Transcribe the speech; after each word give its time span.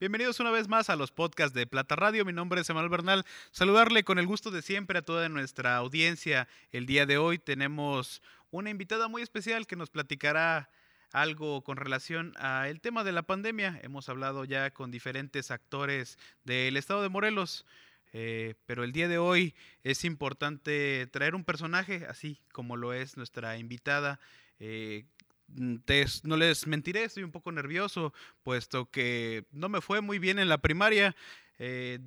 Bienvenidos 0.00 0.38
una 0.38 0.52
vez 0.52 0.68
más 0.68 0.90
a 0.90 0.94
los 0.94 1.10
podcasts 1.10 1.52
de 1.54 1.66
Plata 1.66 1.96
Radio. 1.96 2.24
Mi 2.24 2.32
nombre 2.32 2.60
es 2.60 2.70
Emanuel 2.70 2.88
Bernal. 2.88 3.26
Saludarle 3.50 4.04
con 4.04 4.20
el 4.20 4.28
gusto 4.28 4.52
de 4.52 4.62
siempre 4.62 5.00
a 5.00 5.02
toda 5.02 5.28
nuestra 5.28 5.74
audiencia. 5.74 6.46
El 6.70 6.86
día 6.86 7.04
de 7.04 7.18
hoy 7.18 7.40
tenemos 7.40 8.22
una 8.52 8.70
invitada 8.70 9.08
muy 9.08 9.22
especial 9.22 9.66
que 9.66 9.74
nos 9.74 9.90
platicará 9.90 10.70
algo 11.10 11.64
con 11.64 11.76
relación 11.78 12.32
al 12.36 12.80
tema 12.80 13.02
de 13.02 13.10
la 13.10 13.24
pandemia. 13.24 13.80
Hemos 13.82 14.08
hablado 14.08 14.44
ya 14.44 14.70
con 14.70 14.92
diferentes 14.92 15.50
actores 15.50 16.16
del 16.44 16.76
estado 16.76 17.02
de 17.02 17.08
Morelos. 17.08 17.66
Eh, 18.12 18.54
pero 18.66 18.84
el 18.84 18.92
día 18.92 19.08
de 19.08 19.18
hoy 19.18 19.56
es 19.82 20.04
importante 20.04 21.08
traer 21.08 21.34
un 21.34 21.42
personaje 21.42 22.06
así 22.08 22.40
como 22.52 22.76
lo 22.76 22.92
es 22.92 23.16
nuestra 23.16 23.58
invitada. 23.58 24.20
Eh, 24.60 25.06
no 25.48 26.36
les 26.36 26.66
mentiré, 26.66 27.04
estoy 27.04 27.22
un 27.22 27.32
poco 27.32 27.52
nervioso, 27.52 28.12
puesto 28.42 28.90
que 28.90 29.44
no 29.50 29.68
me 29.68 29.80
fue 29.80 30.00
muy 30.00 30.18
bien 30.18 30.38
en 30.38 30.48
la 30.48 30.58
primaria. 30.58 31.16
Eh, 31.58 31.98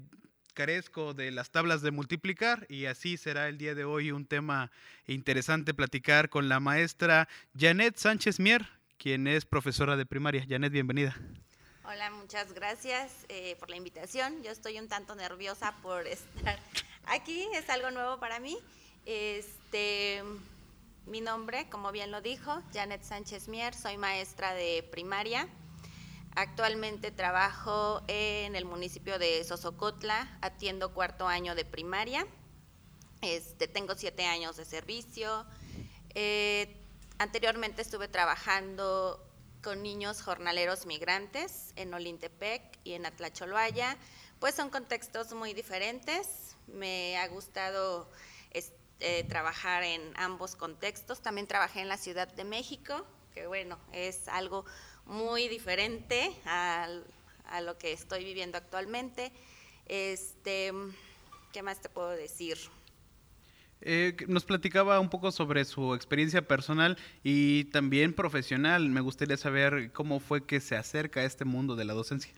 carezco 0.53 1.13
de 1.13 1.31
las 1.31 1.49
tablas 1.49 1.81
de 1.81 1.91
multiplicar 1.91 2.65
y 2.69 2.85
así 2.85 3.17
será 3.17 3.47
el 3.47 3.57
día 3.57 3.73
de 3.73 3.85
hoy 3.85 4.11
un 4.11 4.25
tema 4.25 4.71
interesante 5.07 5.73
platicar 5.73 6.29
con 6.29 6.49
la 6.49 6.59
maestra 6.59 7.27
Janet 7.57 7.97
Sánchez 7.97 8.39
Mier, 8.39 8.67
quien 8.97 9.27
es 9.27 9.45
profesora 9.45 9.95
de 9.95 10.05
primaria. 10.05 10.45
Janet, 10.47 10.71
bienvenida. 10.71 11.15
Hola, 11.83 12.11
muchas 12.11 12.53
gracias 12.53 13.25
eh, 13.29 13.55
por 13.59 13.69
la 13.69 13.75
invitación. 13.75 14.43
Yo 14.43 14.51
estoy 14.51 14.77
un 14.77 14.87
tanto 14.87 15.15
nerviosa 15.15 15.73
por 15.81 16.05
estar 16.07 16.59
aquí, 17.05 17.47
es 17.55 17.69
algo 17.69 17.91
nuevo 17.91 18.19
para 18.19 18.39
mí. 18.39 18.57
Este, 19.05 20.21
mi 21.05 21.21
nombre, 21.21 21.69
como 21.69 21.91
bien 21.91 22.11
lo 22.11 22.21
dijo, 22.21 22.61
Janet 22.73 23.03
Sánchez 23.03 23.47
Mier, 23.47 23.73
soy 23.73 23.97
maestra 23.97 24.53
de 24.53 24.87
primaria. 24.91 25.47
Actualmente 26.35 27.11
trabajo 27.11 28.01
en 28.07 28.55
el 28.55 28.65
municipio 28.65 29.19
de 29.19 29.43
Sosocotla, 29.43 30.37
atiendo 30.41 30.93
cuarto 30.93 31.27
año 31.27 31.55
de 31.55 31.65
primaria. 31.65 32.25
Este, 33.21 33.67
tengo 33.67 33.95
siete 33.95 34.25
años 34.25 34.55
de 34.57 34.65
servicio. 34.65 35.45
Eh, 36.15 36.77
anteriormente 37.17 37.81
estuve 37.81 38.07
trabajando 38.07 39.27
con 39.61 39.83
niños 39.83 40.21
jornaleros 40.21 40.85
migrantes 40.85 41.73
en 41.75 41.93
Olintepec 41.93 42.79
y 42.83 42.93
en 42.93 43.05
Atlacholoaya, 43.05 43.97
pues 44.39 44.55
son 44.55 44.69
contextos 44.69 45.33
muy 45.33 45.53
diferentes. 45.53 46.55
Me 46.67 47.17
ha 47.17 47.27
gustado 47.27 48.09
eh, 49.01 49.25
trabajar 49.27 49.83
en 49.83 50.01
ambos 50.15 50.55
contextos. 50.55 51.21
También 51.21 51.47
trabajé 51.47 51.81
en 51.81 51.89
la 51.89 51.97
Ciudad 51.97 52.27
de 52.27 52.43
México, 52.43 53.05
que 53.33 53.47
bueno, 53.47 53.77
es 53.91 54.27
algo 54.27 54.65
muy 55.05 55.47
diferente 55.47 56.31
a, 56.45 56.87
a 57.45 57.61
lo 57.61 57.77
que 57.77 57.91
estoy 57.91 58.23
viviendo 58.23 58.57
actualmente. 58.57 59.31
Este, 59.87 60.71
¿Qué 61.51 61.63
más 61.63 61.81
te 61.81 61.89
puedo 61.89 62.11
decir? 62.11 62.57
Eh, 63.81 64.15
nos 64.27 64.45
platicaba 64.45 64.99
un 64.99 65.09
poco 65.09 65.31
sobre 65.31 65.65
su 65.65 65.95
experiencia 65.95 66.47
personal 66.47 66.97
y 67.23 67.65
también 67.65 68.13
profesional. 68.13 68.89
Me 68.89 69.01
gustaría 69.01 69.37
saber 69.37 69.91
cómo 69.91 70.19
fue 70.19 70.45
que 70.45 70.59
se 70.59 70.75
acerca 70.75 71.21
a 71.21 71.23
este 71.23 71.45
mundo 71.45 71.75
de 71.75 71.85
la 71.85 71.93
docencia. 71.93 72.31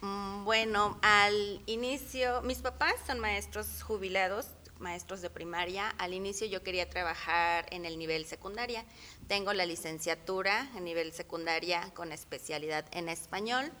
Mm, 0.00 0.44
bueno, 0.44 0.98
al 1.02 1.60
inicio, 1.66 2.40
mis 2.42 2.58
papás 2.58 2.94
son 3.06 3.18
maestros 3.18 3.82
jubilados, 3.82 4.46
maestros 4.84 5.22
de 5.22 5.30
primaria. 5.30 5.88
Al 5.98 6.12
inicio 6.12 6.46
yo 6.46 6.62
quería 6.62 6.88
trabajar 6.88 7.66
en 7.70 7.86
el 7.86 7.98
nivel 7.98 8.26
secundaria. 8.26 8.84
Tengo 9.26 9.54
la 9.54 9.64
licenciatura 9.64 10.70
en 10.76 10.84
nivel 10.84 11.12
secundaria 11.12 11.90
con 11.94 12.12
especialidad 12.12 12.84
en 12.92 13.08
español. 13.08 13.72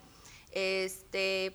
Este, 0.50 1.54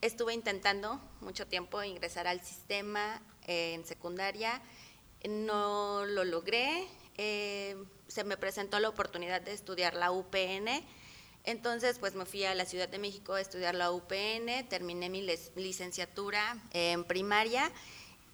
estuve 0.00 0.34
intentando 0.34 1.00
mucho 1.20 1.46
tiempo 1.46 1.82
ingresar 1.84 2.26
al 2.26 2.40
sistema 2.42 3.22
en 3.46 3.84
secundaria, 3.84 4.60
no 5.28 6.04
lo 6.04 6.24
logré, 6.24 6.88
eh, 7.16 7.76
se 8.08 8.24
me 8.24 8.36
presentó 8.36 8.80
la 8.80 8.88
oportunidad 8.88 9.40
de 9.40 9.52
estudiar 9.52 9.94
la 9.94 10.10
UPN, 10.10 10.84
entonces 11.44 11.98
pues 11.98 12.14
me 12.14 12.24
fui 12.24 12.44
a 12.44 12.54
la 12.54 12.64
Ciudad 12.64 12.88
de 12.88 12.98
México 12.98 13.34
a 13.34 13.40
estudiar 13.40 13.74
la 13.74 13.92
UPN, 13.92 14.66
terminé 14.68 15.10
mi 15.10 15.22
licenciatura 15.56 16.56
en 16.72 17.04
primaria 17.04 17.70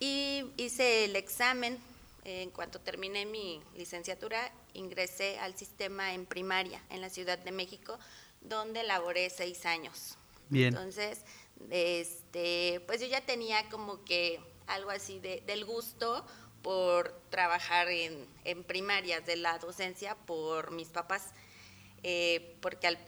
y 0.00 0.50
hice 0.56 1.04
el 1.04 1.14
examen. 1.14 1.78
En 2.24 2.50
cuanto 2.50 2.80
terminé 2.80 3.24
mi 3.24 3.62
licenciatura, 3.76 4.52
ingresé 4.74 5.38
al 5.38 5.56
sistema 5.56 6.12
en 6.12 6.26
primaria 6.26 6.82
en 6.90 7.00
la 7.00 7.08
Ciudad 7.08 7.38
de 7.38 7.50
México, 7.50 7.98
donde 8.42 8.82
laboré 8.82 9.30
seis 9.30 9.64
años. 9.64 10.16
Bien. 10.50 10.68
Entonces, 10.68 11.20
este, 11.70 12.82
pues 12.86 13.00
yo 13.00 13.06
ya 13.06 13.20
tenía 13.20 13.68
como 13.70 14.04
que 14.04 14.40
algo 14.66 14.90
así 14.90 15.18
de, 15.18 15.42
del 15.46 15.64
gusto 15.64 16.26
por 16.62 17.18
trabajar 17.30 17.88
en, 17.88 18.26
en, 18.44 18.64
primarias 18.64 19.24
de 19.24 19.36
la 19.36 19.58
docencia 19.58 20.14
por 20.14 20.72
mis 20.72 20.88
papás, 20.88 21.30
eh, 22.02 22.56
porque 22.60 22.86
al, 22.86 22.98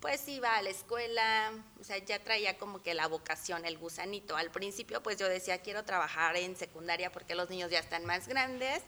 pues 0.00 0.26
iba 0.28 0.56
a 0.56 0.62
la 0.62 0.70
escuela, 0.70 1.52
o 1.78 1.84
sea, 1.84 1.98
ya 1.98 2.18
traía 2.18 2.56
como 2.56 2.82
que 2.82 2.94
la 2.94 3.06
vocación, 3.06 3.66
el 3.66 3.76
gusanito. 3.76 4.36
Al 4.36 4.50
principio 4.50 5.02
pues 5.02 5.18
yo 5.18 5.28
decía, 5.28 5.58
quiero 5.58 5.84
trabajar 5.84 6.36
en 6.36 6.56
secundaria 6.56 7.12
porque 7.12 7.34
los 7.34 7.50
niños 7.50 7.70
ya 7.70 7.78
están 7.78 8.06
más 8.06 8.26
grandes, 8.26 8.82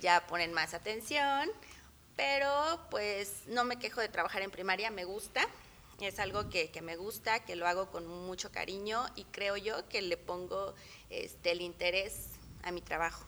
ya 0.00 0.26
ponen 0.26 0.52
más 0.52 0.72
atención, 0.72 1.50
pero 2.16 2.80
pues 2.90 3.42
no 3.48 3.64
me 3.64 3.78
quejo 3.78 4.00
de 4.00 4.08
trabajar 4.08 4.42
en 4.42 4.50
primaria, 4.50 4.90
me 4.90 5.04
gusta, 5.04 5.46
es 6.00 6.18
algo 6.18 6.48
que, 6.48 6.70
que, 6.70 6.82
me 6.82 6.96
gusta, 6.96 7.44
que 7.44 7.56
lo 7.56 7.66
hago 7.66 7.90
con 7.90 8.06
mucho 8.06 8.50
cariño 8.50 9.04
y 9.16 9.24
creo 9.24 9.56
yo 9.56 9.88
que 9.88 10.02
le 10.02 10.16
pongo 10.16 10.74
este, 11.10 11.52
el 11.52 11.60
interés 11.60 12.30
a 12.62 12.72
mi 12.72 12.80
trabajo. 12.80 13.24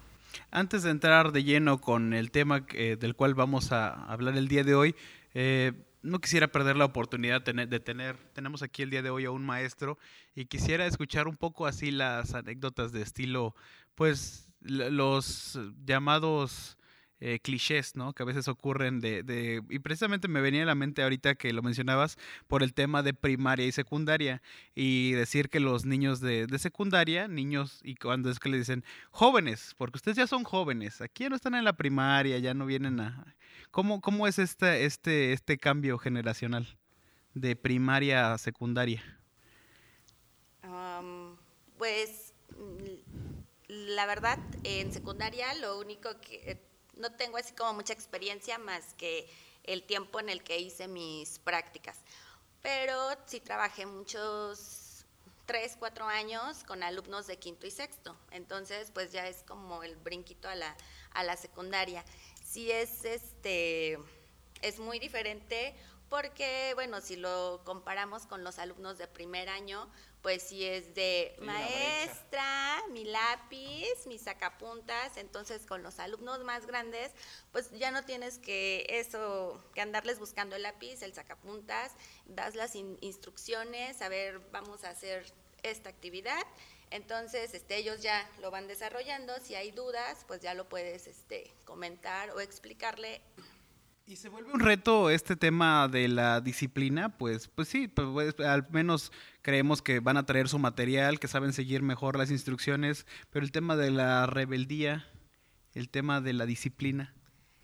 Antes 0.50 0.82
de 0.82 0.90
entrar 0.90 1.32
de 1.32 1.44
lleno 1.44 1.80
con 1.80 2.12
el 2.12 2.30
tema 2.30 2.66
eh, 2.74 2.96
del 2.98 3.14
cual 3.14 3.34
vamos 3.34 3.72
a 3.72 4.04
hablar 4.06 4.36
el 4.36 4.48
día 4.48 4.64
de 4.64 4.74
hoy, 4.74 4.94
eh, 5.34 5.72
no 6.02 6.20
quisiera 6.20 6.48
perder 6.48 6.76
la 6.76 6.84
oportunidad 6.84 7.42
de 7.42 7.80
tener, 7.80 8.16
tenemos 8.32 8.62
aquí 8.62 8.82
el 8.82 8.90
día 8.90 9.02
de 9.02 9.10
hoy 9.10 9.24
a 9.24 9.30
un 9.30 9.44
maestro 9.44 9.98
y 10.34 10.46
quisiera 10.46 10.86
escuchar 10.86 11.28
un 11.28 11.36
poco 11.36 11.66
así 11.66 11.90
las 11.90 12.34
anécdotas 12.34 12.92
de 12.92 13.02
estilo, 13.02 13.54
pues 13.94 14.48
los 14.60 15.58
llamados 15.84 16.78
eh, 17.20 17.40
clichés, 17.40 17.96
¿no? 17.96 18.12
Que 18.12 18.22
a 18.22 18.26
veces 18.26 18.46
ocurren 18.48 19.00
de, 19.00 19.22
de, 19.22 19.62
Y 19.70 19.78
precisamente 19.78 20.28
me 20.28 20.40
venía 20.40 20.64
a 20.64 20.66
la 20.66 20.74
mente 20.74 21.02
ahorita 21.02 21.34
que 21.34 21.52
lo 21.52 21.62
mencionabas 21.62 22.18
por 22.46 22.62
el 22.62 22.74
tema 22.74 23.02
de 23.02 23.14
primaria 23.14 23.66
y 23.66 23.72
secundaria 23.72 24.42
y 24.74 25.12
decir 25.12 25.48
que 25.48 25.60
los 25.60 25.86
niños 25.86 26.20
de, 26.20 26.46
de 26.46 26.58
secundaria, 26.58 27.26
niños, 27.26 27.80
y 27.82 27.94
cuando 27.94 28.30
es 28.30 28.38
que 28.38 28.50
le 28.50 28.58
dicen 28.58 28.84
jóvenes, 29.10 29.74
porque 29.78 29.96
ustedes 29.96 30.18
ya 30.18 30.26
son 30.26 30.44
jóvenes, 30.44 31.00
aquí 31.00 31.24
ya 31.24 31.30
no 31.30 31.36
están 31.36 31.54
en 31.54 31.64
la 31.64 31.76
primaria, 31.76 32.38
ya 32.38 32.54
no 32.54 32.66
vienen 32.66 33.00
a... 33.00 33.34
¿Cómo, 33.70 34.00
cómo 34.00 34.26
es 34.26 34.38
este, 34.38 34.84
este, 34.84 35.32
este 35.32 35.58
cambio 35.58 35.98
generacional 35.98 36.78
de 37.34 37.56
primaria 37.56 38.32
a 38.32 38.38
secundaria? 38.38 39.02
pues 41.78 42.32
la 43.68 44.06
verdad, 44.06 44.38
en 44.64 44.92
secundaria 44.92 45.52
lo 45.54 45.78
único 45.78 46.08
que 46.20 46.65
no 46.96 47.12
tengo 47.12 47.36
así 47.36 47.52
como 47.54 47.74
mucha 47.74 47.92
experiencia 47.92 48.58
más 48.58 48.94
que 48.94 49.28
el 49.64 49.82
tiempo 49.82 50.20
en 50.20 50.28
el 50.28 50.42
que 50.42 50.58
hice 50.58 50.88
mis 50.88 51.38
prácticas. 51.38 51.98
Pero 52.62 53.10
sí 53.26 53.40
trabajé 53.40 53.86
muchos, 53.86 55.04
tres, 55.46 55.76
cuatro 55.78 56.06
años 56.06 56.64
con 56.64 56.82
alumnos 56.82 57.26
de 57.26 57.38
quinto 57.38 57.66
y 57.66 57.70
sexto. 57.70 58.16
Entonces, 58.30 58.90
pues 58.92 59.12
ya 59.12 59.26
es 59.28 59.42
como 59.44 59.82
el 59.82 59.96
brinquito 59.96 60.48
a 60.48 60.54
la, 60.54 60.76
a 61.12 61.22
la 61.22 61.36
secundaria. 61.36 62.04
Sí 62.44 62.70
es, 62.70 63.04
este, 63.04 63.98
es 64.62 64.78
muy 64.78 64.98
diferente 64.98 65.74
porque, 66.08 66.72
bueno, 66.74 67.00
si 67.00 67.16
lo 67.16 67.60
comparamos 67.64 68.26
con 68.26 68.44
los 68.44 68.58
alumnos 68.58 68.98
de 68.98 69.08
primer 69.08 69.48
año, 69.48 69.90
pues 70.26 70.42
sí 70.42 70.64
es 70.64 70.92
de 70.92 71.36
maestra, 71.38 72.82
mi 72.90 73.04
lápiz, 73.04 74.06
mis 74.06 74.22
sacapuntas, 74.22 75.18
entonces 75.18 75.64
con 75.66 75.84
los 75.84 76.00
alumnos 76.00 76.42
más 76.42 76.66
grandes, 76.66 77.12
pues 77.52 77.70
ya 77.78 77.92
no 77.92 78.04
tienes 78.04 78.40
que 78.40 78.84
eso, 78.88 79.62
que 79.72 79.82
andarles 79.82 80.18
buscando 80.18 80.56
el 80.56 80.64
lápiz, 80.64 81.00
el 81.02 81.14
sacapuntas, 81.14 81.92
das 82.24 82.56
las 82.56 82.74
instrucciones, 82.74 84.02
a 84.02 84.08
ver, 84.08 84.40
vamos 84.50 84.82
a 84.82 84.90
hacer 84.90 85.32
esta 85.62 85.90
actividad, 85.90 86.42
entonces 86.90 87.54
este, 87.54 87.76
ellos 87.76 88.02
ya 88.02 88.28
lo 88.40 88.50
van 88.50 88.66
desarrollando, 88.66 89.32
si 89.38 89.54
hay 89.54 89.70
dudas, 89.70 90.24
pues 90.26 90.40
ya 90.40 90.54
lo 90.54 90.68
puedes 90.68 91.06
este, 91.06 91.52
comentar 91.64 92.32
o 92.32 92.40
explicarle 92.40 93.22
y 94.06 94.14
se 94.16 94.28
vuelve 94.28 94.52
un 94.52 94.60
reto 94.60 95.10
este 95.10 95.34
tema 95.34 95.88
de 95.88 96.06
la 96.06 96.40
disciplina, 96.40 97.18
pues, 97.18 97.48
pues 97.48 97.68
sí, 97.68 97.88
pues, 97.88 98.34
pues, 98.34 98.46
al 98.46 98.68
menos 98.70 99.10
creemos 99.42 99.82
que 99.82 99.98
van 99.98 100.16
a 100.16 100.24
traer 100.24 100.48
su 100.48 100.60
material, 100.60 101.18
que 101.18 101.26
saben 101.26 101.52
seguir 101.52 101.82
mejor 101.82 102.16
las 102.16 102.30
instrucciones, 102.30 103.04
pero 103.30 103.44
el 103.44 103.50
tema 103.50 103.74
de 103.74 103.90
la 103.90 104.26
rebeldía, 104.26 105.10
el 105.74 105.88
tema 105.88 106.20
de 106.20 106.34
la 106.34 106.46
disciplina. 106.46 107.14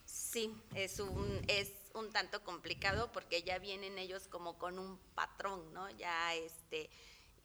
Sí, 0.04 0.52
es 0.74 0.98
un, 0.98 1.40
es 1.46 1.70
un 1.94 2.10
tanto 2.10 2.42
complicado 2.42 3.12
porque 3.12 3.42
ya 3.42 3.60
vienen 3.60 3.96
ellos 3.98 4.26
como 4.26 4.58
con 4.58 4.80
un 4.80 4.98
patrón, 5.14 5.72
¿no? 5.72 5.88
Ya 5.90 6.34
este, 6.34 6.90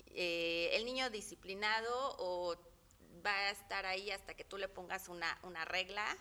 eh, 0.07 0.71
el 0.73 0.85
niño 0.85 1.11
disciplinado 1.11 2.15
o 2.17 2.55
va 3.23 3.31
a 3.31 3.51
estar 3.51 3.85
ahí 3.85 4.09
hasta 4.09 4.33
que 4.33 4.44
tú 4.44 4.57
le 4.57 4.67
pongas 4.67 5.07
una, 5.07 5.38
una 5.44 5.65
regla 5.65 6.17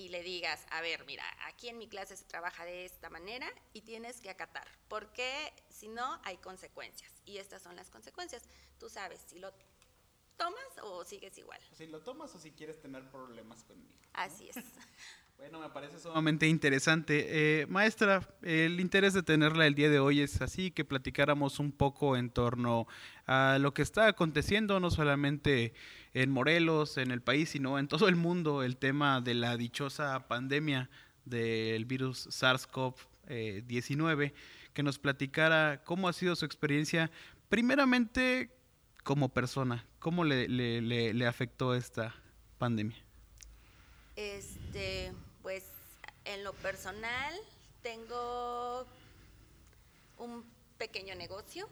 y 0.00 0.08
le 0.08 0.22
digas, 0.22 0.64
a 0.70 0.80
ver, 0.80 1.04
mira, 1.04 1.24
aquí 1.44 1.68
en 1.68 1.76
mi 1.76 1.86
clase 1.86 2.16
se 2.16 2.24
trabaja 2.24 2.64
de 2.64 2.86
esta 2.86 3.10
manera 3.10 3.46
y 3.74 3.82
tienes 3.82 4.22
que 4.22 4.30
acatar, 4.30 4.66
porque 4.88 5.52
si 5.68 5.88
no 5.88 6.18
hay 6.24 6.38
consecuencias. 6.38 7.12
Y 7.26 7.36
estas 7.36 7.60
son 7.60 7.76
las 7.76 7.90
consecuencias. 7.90 8.44
Tú 8.78 8.88
sabes 8.88 9.20
si 9.26 9.38
lo 9.38 9.52
tomas 10.40 10.78
o 10.82 11.04
sigues 11.04 11.36
igual. 11.36 11.60
Si 11.72 11.86
lo 11.86 12.00
tomas 12.00 12.34
o 12.34 12.38
si 12.38 12.52
quieres 12.52 12.80
tener 12.80 13.10
problemas 13.10 13.62
conmigo. 13.64 13.92
Así 14.14 14.48
es. 14.48 14.56
Bueno, 15.40 15.58
me 15.58 15.70
parece 15.70 15.98
sumamente 15.98 16.46
interesante. 16.46 17.62
Eh, 17.62 17.66
maestra, 17.66 18.28
el 18.42 18.78
interés 18.78 19.14
de 19.14 19.22
tenerla 19.22 19.66
el 19.66 19.74
día 19.74 19.88
de 19.88 19.98
hoy 19.98 20.20
es 20.20 20.42
así, 20.42 20.70
que 20.70 20.84
platicáramos 20.84 21.58
un 21.58 21.72
poco 21.72 22.18
en 22.18 22.28
torno 22.28 22.86
a 23.24 23.56
lo 23.58 23.72
que 23.72 23.80
está 23.80 24.06
aconteciendo, 24.06 24.78
no 24.80 24.90
solamente 24.90 25.72
en 26.12 26.30
Morelos, 26.30 26.98
en 26.98 27.10
el 27.10 27.22
país, 27.22 27.48
sino 27.48 27.78
en 27.78 27.88
todo 27.88 28.06
el 28.06 28.16
mundo, 28.16 28.62
el 28.62 28.76
tema 28.76 29.22
de 29.22 29.32
la 29.32 29.56
dichosa 29.56 30.28
pandemia 30.28 30.90
del 31.24 31.86
virus 31.86 32.28
SARS-CoV-19, 32.28 34.34
que 34.74 34.82
nos 34.82 34.98
platicara 34.98 35.82
cómo 35.84 36.06
ha 36.06 36.12
sido 36.12 36.36
su 36.36 36.44
experiencia, 36.44 37.10
primeramente 37.48 38.59
como 39.02 39.28
persona, 39.28 39.86
cómo 39.98 40.24
le, 40.24 40.48
le, 40.48 41.14
le 41.14 41.26
afectó 41.26 41.74
esta 41.74 42.14
pandemia. 42.58 42.98
Este, 44.16 45.12
pues 45.42 45.64
en 46.24 46.44
lo 46.44 46.52
personal 46.54 47.34
tengo 47.82 48.86
un 50.18 50.44
pequeño 50.78 51.14
negocio. 51.14 51.68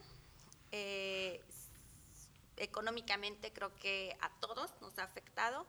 Eh, 0.72 1.42
económicamente 2.56 3.52
creo 3.52 3.74
que 3.76 4.16
a 4.20 4.30
todos 4.40 4.72
nos 4.80 4.98
ha 4.98 5.04
afectado 5.04 5.66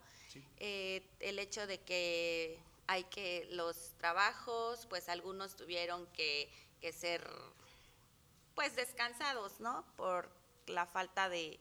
eh, 0.57 1.03
el 1.19 1.39
hecho 1.39 1.67
de 1.67 1.79
que 1.79 2.59
hay 2.87 3.03
que 3.05 3.47
los 3.51 3.93
trabajos, 3.97 4.87
pues 4.87 5.09
algunos 5.09 5.55
tuvieron 5.55 6.07
que, 6.07 6.51
que 6.81 6.91
ser 6.91 7.29
pues 8.55 8.75
descansados, 8.75 9.59
¿no? 9.59 9.85
Por 9.95 10.29
la 10.69 10.85
falta 10.85 11.29
de, 11.29 11.59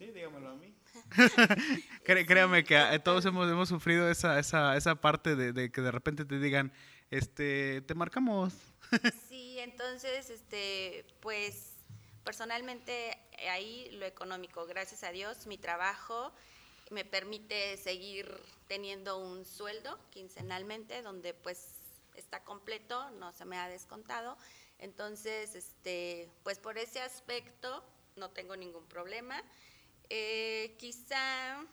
Sí, 0.00 0.12
dígamelo 0.12 0.48
a 0.48 0.54
mí. 0.54 0.74
créame 2.04 2.64
que 2.64 2.74
eh, 2.74 2.98
todos 3.00 3.22
hemos, 3.26 3.50
hemos 3.50 3.68
sufrido 3.68 4.10
esa, 4.10 4.38
esa, 4.38 4.74
esa 4.74 4.94
parte 4.94 5.36
de, 5.36 5.70
que 5.70 5.80
de 5.82 5.90
repente 5.90 6.24
te 6.24 6.38
digan, 6.38 6.72
este, 7.10 7.82
te 7.82 7.94
marcamos. 7.94 8.54
sí, 9.28 9.58
entonces, 9.58 10.30
este, 10.30 11.04
pues 11.20 11.74
personalmente 12.24 13.18
ahí 13.50 13.90
lo 13.92 14.06
económico, 14.06 14.64
gracias 14.64 15.04
a 15.04 15.12
Dios, 15.12 15.46
mi 15.46 15.58
trabajo 15.58 16.32
me 16.90 17.04
permite 17.04 17.76
seguir 17.76 18.26
teniendo 18.68 19.18
un 19.18 19.44
sueldo 19.44 19.98
quincenalmente 20.08 21.02
donde 21.02 21.34
pues 21.34 21.80
está 22.14 22.42
completo, 22.42 23.10
no 23.18 23.32
se 23.32 23.44
me 23.44 23.58
ha 23.58 23.68
descontado. 23.68 24.38
Entonces, 24.80 25.54
este, 25.54 26.28
pues 26.42 26.58
por 26.58 26.78
ese 26.78 27.00
aspecto 27.00 27.84
no 28.16 28.30
tengo 28.30 28.56
ningún 28.56 28.84
problema. 28.86 29.42
Eh, 30.08 30.74
quizá 30.78 31.64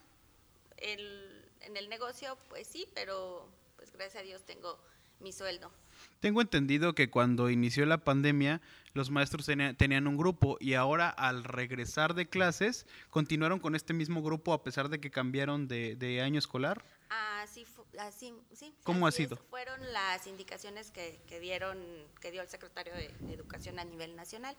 en 0.77 1.75
el 1.75 1.89
negocio, 1.89 2.37
pues 2.49 2.67
sí, 2.67 2.87
pero 2.93 3.49
pues 3.75 3.91
gracias 3.91 4.21
a 4.21 4.25
Dios 4.25 4.43
tengo 4.43 4.79
mi 5.19 5.31
sueldo. 5.31 5.71
Tengo 6.19 6.41
entendido 6.41 6.93
que 6.93 7.09
cuando 7.09 7.49
inició 7.49 7.85
la 7.85 7.99
pandemia, 7.99 8.61
los 8.93 9.11
maestros 9.11 9.45
tenían 9.77 10.07
un 10.07 10.17
grupo 10.17 10.57
y 10.59 10.73
ahora 10.73 11.09
al 11.09 11.43
regresar 11.43 12.15
de 12.15 12.27
clases, 12.27 12.85
continuaron 13.09 13.59
con 13.59 13.75
este 13.75 13.93
mismo 13.93 14.21
grupo 14.23 14.53
a 14.53 14.63
pesar 14.63 14.89
de 14.89 14.99
que 14.99 15.11
cambiaron 15.11 15.67
de, 15.67 16.21
año 16.23 16.39
escolar. 16.39 16.83
Así, 17.09 17.65
así 17.99 18.33
sí. 18.53 18.75
¿Cómo 18.83 19.07
ha 19.07 19.11
sido? 19.11 19.37
fueron 19.49 19.79
las 19.93 20.27
indicaciones 20.27 20.91
que, 20.91 21.39
dieron, 21.39 21.77
que 22.21 22.31
dio 22.31 22.41
el 22.41 22.49
secretario 22.49 22.93
de, 22.93 23.07
de 23.19 23.33
Educación 23.33 23.79
a 23.79 23.85
nivel 23.85 24.15
nacional. 24.15 24.55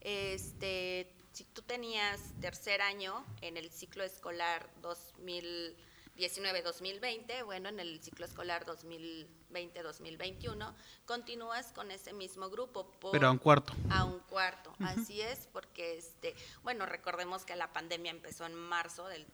Este, 0.00 1.14
si 1.32 1.44
tú 1.44 1.62
tenías 1.62 2.20
tercer 2.40 2.82
año 2.82 3.24
en 3.40 3.56
el 3.56 3.70
ciclo 3.70 4.02
escolar 4.04 4.68
2019-2020, 4.82 7.44
bueno, 7.44 7.68
en 7.68 7.78
el 7.80 8.02
ciclo 8.02 8.26
escolar 8.26 8.66
2020-2021, 8.66 10.74
continúas 11.06 11.72
con 11.72 11.92
ese 11.92 12.12
mismo 12.12 12.50
grupo. 12.50 12.92
Pero 13.12 13.28
a 13.28 13.30
un 13.30 13.38
cuarto. 13.38 13.72
A 13.90 14.04
un 14.04 14.18
cuarto, 14.20 14.74
así 14.80 15.20
es, 15.20 15.46
porque, 15.52 15.96
este, 15.96 16.34
bueno, 16.62 16.84
recordemos 16.84 17.44
que 17.44 17.54
la 17.56 17.72
pandemia 17.72 18.10
empezó 18.10 18.44
en 18.44 18.54
marzo 18.54 19.06
del 19.06 19.24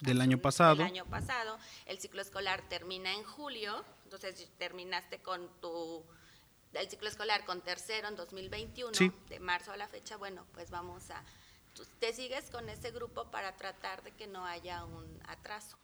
del 0.00 0.20
año 0.20 0.38
pasado. 0.38 0.76
Del 0.76 0.86
año 0.86 1.06
pasado. 1.06 1.58
El 1.86 1.98
ciclo 1.98 2.22
escolar 2.22 2.62
termina 2.68 3.12
en 3.12 3.22
julio, 3.24 3.84
entonces 4.04 4.48
terminaste 4.58 5.18
con 5.18 5.48
tu 5.60 6.04
del 6.72 6.88
ciclo 6.88 7.08
escolar 7.08 7.44
con 7.44 7.60
tercero 7.62 8.08
en 8.08 8.16
2021, 8.16 8.92
de 9.28 9.40
marzo 9.40 9.72
a 9.72 9.76
la 9.76 9.88
fecha, 9.88 10.16
bueno, 10.16 10.46
pues 10.54 10.70
vamos 10.70 11.10
a, 11.10 11.24
te 11.98 12.12
sigues 12.12 12.50
con 12.50 12.68
ese 12.68 12.90
grupo 12.90 13.30
para 13.30 13.56
tratar 13.56 14.02
de 14.02 14.12
que 14.12 14.26
no 14.26 14.46
haya 14.46 14.84
un 14.84 15.20
atraso. 15.26 15.76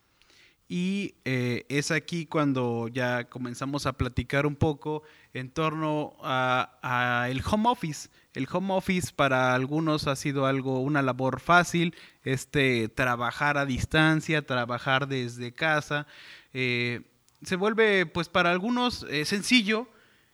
Y 0.68 1.14
eh, 1.24 1.64
es 1.68 1.92
aquí 1.92 2.26
cuando 2.26 2.88
ya 2.88 3.28
comenzamos 3.28 3.86
a 3.86 3.92
platicar 3.92 4.46
un 4.46 4.56
poco 4.56 5.04
en 5.32 5.50
torno 5.50 6.16
a, 6.22 7.28
el 7.30 7.40
home 7.48 7.68
office. 7.68 8.08
El 8.36 8.46
home 8.52 8.74
office 8.74 9.14
para 9.16 9.54
algunos 9.54 10.06
ha 10.06 10.14
sido 10.14 10.44
algo, 10.44 10.80
una 10.80 11.00
labor 11.00 11.40
fácil, 11.40 11.94
este, 12.22 12.90
trabajar 12.90 13.56
a 13.56 13.64
distancia, 13.64 14.44
trabajar 14.44 15.08
desde 15.08 15.54
casa. 15.54 16.06
Eh, 16.52 17.00
se 17.42 17.56
vuelve, 17.56 18.04
pues 18.04 18.28
para 18.28 18.50
algunos, 18.50 19.06
eh, 19.08 19.24
sencillo, 19.24 19.88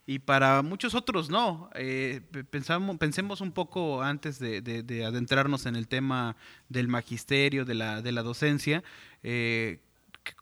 y 0.04 0.18
para 0.18 0.62
muchos 0.62 0.96
otros 0.96 1.30
no. 1.30 1.70
Eh, 1.76 2.22
pensamos, 2.50 2.98
pensemos 2.98 3.40
un 3.40 3.52
poco 3.52 4.02
antes 4.02 4.40
de, 4.40 5.04
adentrarnos 5.06 5.66
en 5.66 5.76
el 5.76 5.86
tema 5.86 6.34
del 6.68 6.88
magisterio, 6.88 7.64
de 7.64 7.74
la, 7.74 8.02
de 8.02 8.10
la 8.10 8.24
docencia. 8.24 8.82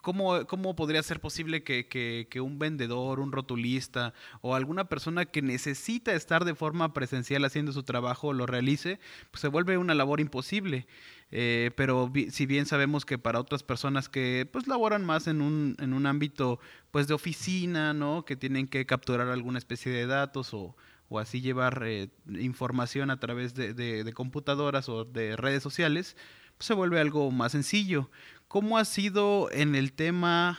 ¿Cómo, 0.02 0.46
¿Cómo, 0.46 0.76
podría 0.76 1.02
ser 1.02 1.20
posible 1.20 1.62
que, 1.62 1.88
que, 1.88 2.40
un 2.40 2.58
vendedor, 2.58 3.20
un 3.20 3.32
rotulista 3.32 4.14
o 4.40 4.54
alguna 4.54 4.88
persona 4.88 5.24
que 5.24 5.42
necesita 5.42 6.12
estar 6.12 6.44
de 6.44 6.54
forma 6.54 6.92
presencial 6.92 7.44
haciendo 7.44 7.72
su 7.72 7.82
trabajo 7.82 8.32
lo 8.32 8.46
realice? 8.46 8.98
Pues 9.30 9.40
se 9.40 9.48
vuelve 9.48 9.78
una 9.78 9.94
labor 9.94 10.20
imposible. 10.20 10.86
Eh, 11.32 11.70
pero 11.76 12.12
si 12.30 12.46
bien 12.46 12.66
sabemos 12.66 13.04
que 13.04 13.16
para 13.16 13.38
otras 13.38 13.62
personas 13.62 14.08
que 14.08 14.48
pues 14.52 14.66
laboran 14.66 15.04
más 15.04 15.28
en 15.28 15.40
un, 15.40 15.76
en 15.78 15.92
un 15.92 16.06
ámbito 16.06 16.58
pues 16.90 17.06
de 17.06 17.14
oficina, 17.14 17.92
¿no? 17.92 18.24
Que 18.24 18.36
tienen 18.36 18.66
que 18.66 18.84
capturar 18.84 19.28
alguna 19.28 19.58
especie 19.58 19.92
de 19.92 20.06
datos 20.06 20.52
o, 20.54 20.76
o 21.10 21.18
así 21.18 21.40
llevar 21.40 21.82
eh, 21.84 22.08
información 22.38 23.10
a 23.10 23.18
través 23.18 23.52
de, 23.54 23.74
de, 23.74 24.12
computadoras 24.12 24.88
o 24.88 25.04
de 25.04 25.36
redes 25.36 25.62
sociales, 25.62 26.16
pues 26.56 26.66
se 26.66 26.74
vuelve 26.74 27.00
algo 27.00 27.30
más 27.32 27.52
sencillo. 27.52 28.10
¿Cómo 28.50 28.78
ha 28.78 28.84
sido 28.84 29.48
en 29.52 29.76
el 29.76 29.92
tema 29.92 30.58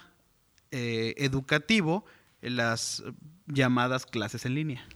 eh, 0.72 1.14
educativo 1.18 2.06
las 2.40 3.04
llamadas 3.48 4.06
clases 4.06 4.46
en 4.46 4.56
línea? 4.56 4.88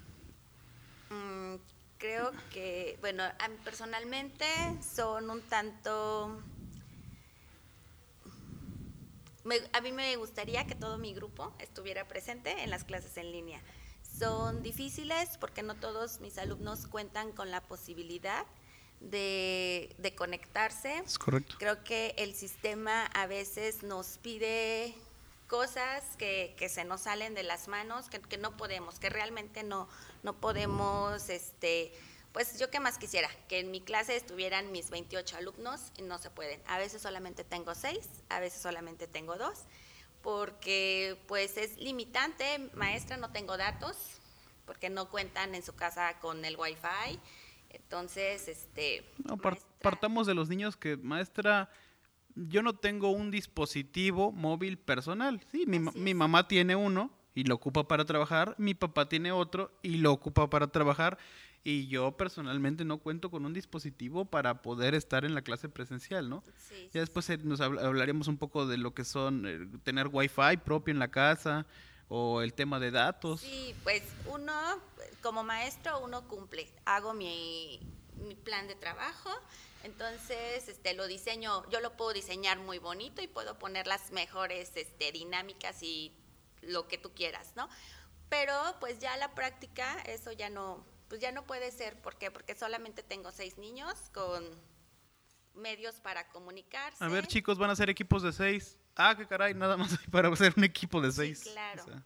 creo 1.97 2.31
que, 2.53 2.97
bueno, 3.01 3.23
personalmente 3.65 4.45
son 4.79 5.29
un 5.29 5.41
tanto... 5.41 6.41
a 9.73 9.81
mí 9.81 9.91
me 9.91 10.15
gustaría 10.15 10.65
que 10.65 10.75
todo 10.75 10.97
mi 10.97 11.13
grupo 11.13 11.53
estuviera 11.59 12.07
presente 12.07 12.63
en 12.63 12.69
las 12.69 12.85
clases 12.85 13.17
en 13.17 13.29
línea. 13.33 13.59
Son 14.03 14.63
difíciles 14.63 15.37
porque 15.37 15.63
no 15.63 15.75
todos 15.75 16.21
mis 16.21 16.37
alumnos 16.37 16.87
cuentan 16.87 17.33
con 17.33 17.51
la 17.51 17.59
posibilidad 17.59 18.45
de, 18.99 20.13
conectarse. 20.17 20.97
Es 20.97 21.17
correcto. 21.17 21.55
Creo 21.59 21.83
que 21.83 22.13
el 22.17 22.35
sistema 22.35 23.05
a 23.07 23.27
veces 23.27 23.83
nos 23.83 24.17
pide 24.17 24.95
cosas 25.47 26.03
que, 26.17 26.55
que, 26.57 26.69
se 26.69 26.85
nos 26.85 27.01
salen 27.01 27.35
de 27.35 27.43
las 27.43 27.67
manos, 27.67 28.09
que, 28.09 28.19
que, 28.19 28.37
no 28.37 28.57
podemos, 28.57 28.99
que 28.99 29.09
realmente 29.09 29.63
no, 29.63 29.87
no 30.23 30.33
podemos, 30.33 31.29
este, 31.29 31.91
pues 32.33 32.57
yo 32.59 32.69
qué 32.71 32.79
más 32.79 32.97
quisiera, 32.97 33.29
que 33.47 33.59
en 33.59 33.71
mi 33.71 33.79
clase 33.79 34.15
estuvieran 34.15 34.71
mis 34.71 34.89
28 34.89 35.37
alumnos 35.37 35.91
y 35.97 36.01
no 36.01 36.17
se 36.17 36.29
pueden. 36.29 36.61
A 36.67 36.77
veces 36.77 37.01
solamente 37.01 37.43
tengo 37.43 37.75
6, 37.75 38.09
a 38.29 38.39
veces 38.39 38.61
solamente 38.61 39.07
tengo 39.07 39.37
2, 39.37 39.57
porque 40.23 41.17
pues 41.27 41.57
es 41.57 41.77
limitante, 41.77 42.69
maestra, 42.73 43.15
no 43.17 43.31
tengo 43.31 43.57
datos, 43.57 43.95
porque 44.65 44.89
no 44.89 45.09
cuentan 45.09 45.53
en 45.53 45.63
su 45.63 45.75
casa 45.75 46.19
con 46.19 46.43
el 46.43 46.57
wifi. 46.57 47.19
Entonces, 47.69 48.47
este... 48.47 49.03
No, 49.23 49.37
partamos 49.81 50.27
de 50.27 50.33
los 50.33 50.49
niños 50.49 50.75
que, 50.77 50.97
maestra, 50.97 51.69
yo 52.35 52.61
no 52.61 52.73
tengo 52.73 53.11
un 53.11 53.31
dispositivo 53.31 54.31
móvil 54.31 54.77
personal. 54.77 55.41
Sí, 55.51 55.65
mi, 55.67 55.79
mi 55.79 56.13
mamá 56.13 56.47
tiene 56.47 56.75
uno 56.75 57.11
y 57.33 57.43
lo 57.43 57.55
ocupa 57.55 57.87
para 57.87 58.05
trabajar, 58.05 58.55
mi 58.57 58.73
papá 58.73 59.09
tiene 59.09 59.31
otro 59.31 59.71
y 59.81 59.97
lo 59.97 60.11
ocupa 60.11 60.49
para 60.49 60.67
trabajar 60.67 61.17
y 61.63 61.87
yo 61.87 62.15
personalmente 62.15 62.85
no 62.85 62.99
cuento 62.99 63.31
con 63.31 63.43
un 63.45 63.51
dispositivo 63.53 64.23
para 64.25 64.61
poder 64.61 64.93
estar 64.93 65.25
en 65.25 65.33
la 65.33 65.41
clase 65.41 65.67
presencial, 65.67 66.29
¿no? 66.29 66.43
Sí, 66.57 66.89
Ya 66.93 67.01
después 67.01 67.27
nos 67.43 67.59
habl- 67.59 67.81
hablaremos 67.83 68.27
un 68.27 68.37
poco 68.37 68.67
de 68.67 68.77
lo 68.77 68.93
que 68.93 69.03
son 69.03 69.45
eh, 69.47 69.67
tener 69.83 70.07
wifi 70.11 70.57
propio 70.63 70.91
en 70.91 70.99
la 70.99 71.09
casa 71.09 71.65
o 72.09 72.41
el 72.41 72.53
tema 72.53 72.79
de 72.79 72.91
datos. 72.91 73.41
Sí, 73.41 73.75
pues 73.83 74.03
uno, 74.27 74.53
como 75.21 75.43
maestro, 75.43 75.99
uno 75.99 76.27
cumple. 76.27 76.69
Hago 76.85 77.13
mi, 77.13 77.79
mi 78.15 78.35
plan 78.35 78.67
de 78.67 78.75
trabajo, 78.75 79.29
entonces 79.83 80.67
este, 80.67 80.93
lo 80.93 81.07
diseño, 81.07 81.67
yo 81.69 81.79
lo 81.79 81.95
puedo 81.95 82.13
diseñar 82.13 82.59
muy 82.59 82.79
bonito 82.79 83.21
y 83.21 83.27
puedo 83.27 83.57
poner 83.57 83.87
las 83.87 84.11
mejores 84.11 84.71
este, 84.75 85.11
dinámicas 85.11 85.81
y 85.83 86.13
lo 86.61 86.87
que 86.87 86.97
tú 86.97 87.13
quieras, 87.13 87.53
¿no? 87.55 87.69
Pero 88.29 88.53
pues 88.79 88.99
ya 88.99 89.15
la 89.17 89.35
práctica, 89.35 90.01
eso 90.07 90.31
ya 90.31 90.49
no, 90.49 90.83
pues 91.07 91.21
ya 91.21 91.31
no 91.31 91.45
puede 91.45 91.71
ser. 91.71 92.01
¿Por 92.01 92.17
qué? 92.17 92.31
Porque 92.31 92.55
solamente 92.55 93.03
tengo 93.03 93.31
seis 93.31 93.57
niños 93.57 93.93
con 94.13 94.43
medios 95.53 95.99
para 96.01 96.27
comunicarse. 96.29 97.03
A 97.03 97.07
ver, 97.07 97.27
chicos, 97.27 97.57
van 97.57 97.69
a 97.69 97.75
ser 97.75 97.89
equipos 97.89 98.23
de 98.23 98.33
seis. 98.33 98.77
Ah, 98.95 99.15
qué 99.17 99.27
caray, 99.27 99.53
nada 99.53 99.77
más 99.77 99.91
hay 99.99 100.07
para 100.07 100.29
hacer 100.29 100.53
un 100.57 100.63
equipo 100.63 101.01
de 101.01 101.11
Sí, 101.11 101.35
seis. 101.35 101.43
claro. 101.43 101.83
O 101.83 101.83
sea, 101.83 102.03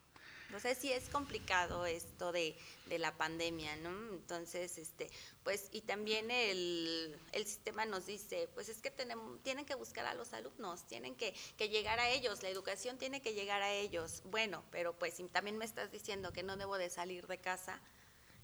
Entonces 0.48 0.80
sí 0.80 0.92
es 0.92 1.10
complicado 1.10 1.86
esto 1.86 2.32
de, 2.32 2.58
de 2.88 2.98
la 2.98 3.16
pandemia, 3.18 3.76
¿no? 3.78 3.90
Entonces, 4.14 4.80
este, 4.80 5.12
pues, 5.44 5.70
y 5.72 5.82
también 5.82 6.32
el, 6.32 7.20
el 7.34 7.46
sistema 7.46 7.86
nos 7.86 8.08
dice, 8.08 8.50
pues 8.56 8.68
es 8.70 8.82
que 8.82 8.90
tenemos, 8.90 9.42
tienen 9.44 9.66
que 9.66 9.76
buscar 9.76 10.08
a 10.08 10.16
los 10.16 10.34
alumnos, 10.34 10.88
tienen 10.88 11.16
que, 11.16 11.36
que 11.58 11.70
llegar 11.70 12.00
a 12.00 12.10
ellos, 12.10 12.42
la 12.42 12.50
educación 12.50 12.98
tiene 12.98 13.22
que 13.22 13.36
llegar 13.36 13.62
a 13.62 13.72
ellos. 13.72 14.24
Bueno, 14.26 14.64
pero 14.72 14.98
pues 14.98 15.14
si 15.16 15.24
también 15.26 15.58
me 15.60 15.66
estás 15.66 15.92
diciendo 15.92 16.34
que 16.34 16.42
no 16.44 16.58
debo 16.58 16.78
de 16.80 16.90
salir 16.90 17.28
de 17.28 17.38
casa, 17.40 17.80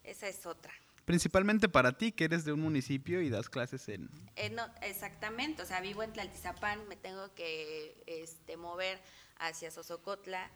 esa 0.04 0.28
es 0.28 0.46
otra. 0.46 0.72
Principalmente 1.06 1.68
para 1.68 1.96
ti, 1.96 2.12
que 2.12 2.24
eres 2.24 2.44
de 2.44 2.52
un 2.52 2.60
municipio 2.60 3.22
y 3.22 3.30
das 3.30 3.48
clases 3.48 3.88
en... 3.88 4.10
Eh, 4.34 4.50
no, 4.50 4.68
exactamente, 4.82 5.62
o 5.62 5.66
sea, 5.66 5.80
vivo 5.80 6.02
en 6.02 6.12
Tlaltizapán, 6.12 6.86
me 6.88 6.96
tengo 6.96 7.32
que 7.34 8.02
este, 8.06 8.56
mover 8.58 9.00
hacia 9.38 9.70
Sosocotla, 9.70 10.50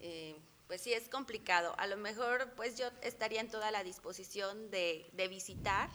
eh, 0.00 0.36
pues 0.68 0.82
sí 0.82 0.92
es 0.92 1.08
complicado. 1.08 1.74
A 1.78 1.86
lo 1.86 1.96
mejor 1.96 2.52
pues 2.54 2.76
yo 2.78 2.86
estaría 3.02 3.40
en 3.40 3.48
toda 3.50 3.70
la 3.70 3.82
disposición 3.82 4.70
de, 4.70 5.08
de 5.14 5.26
visitar 5.28 5.88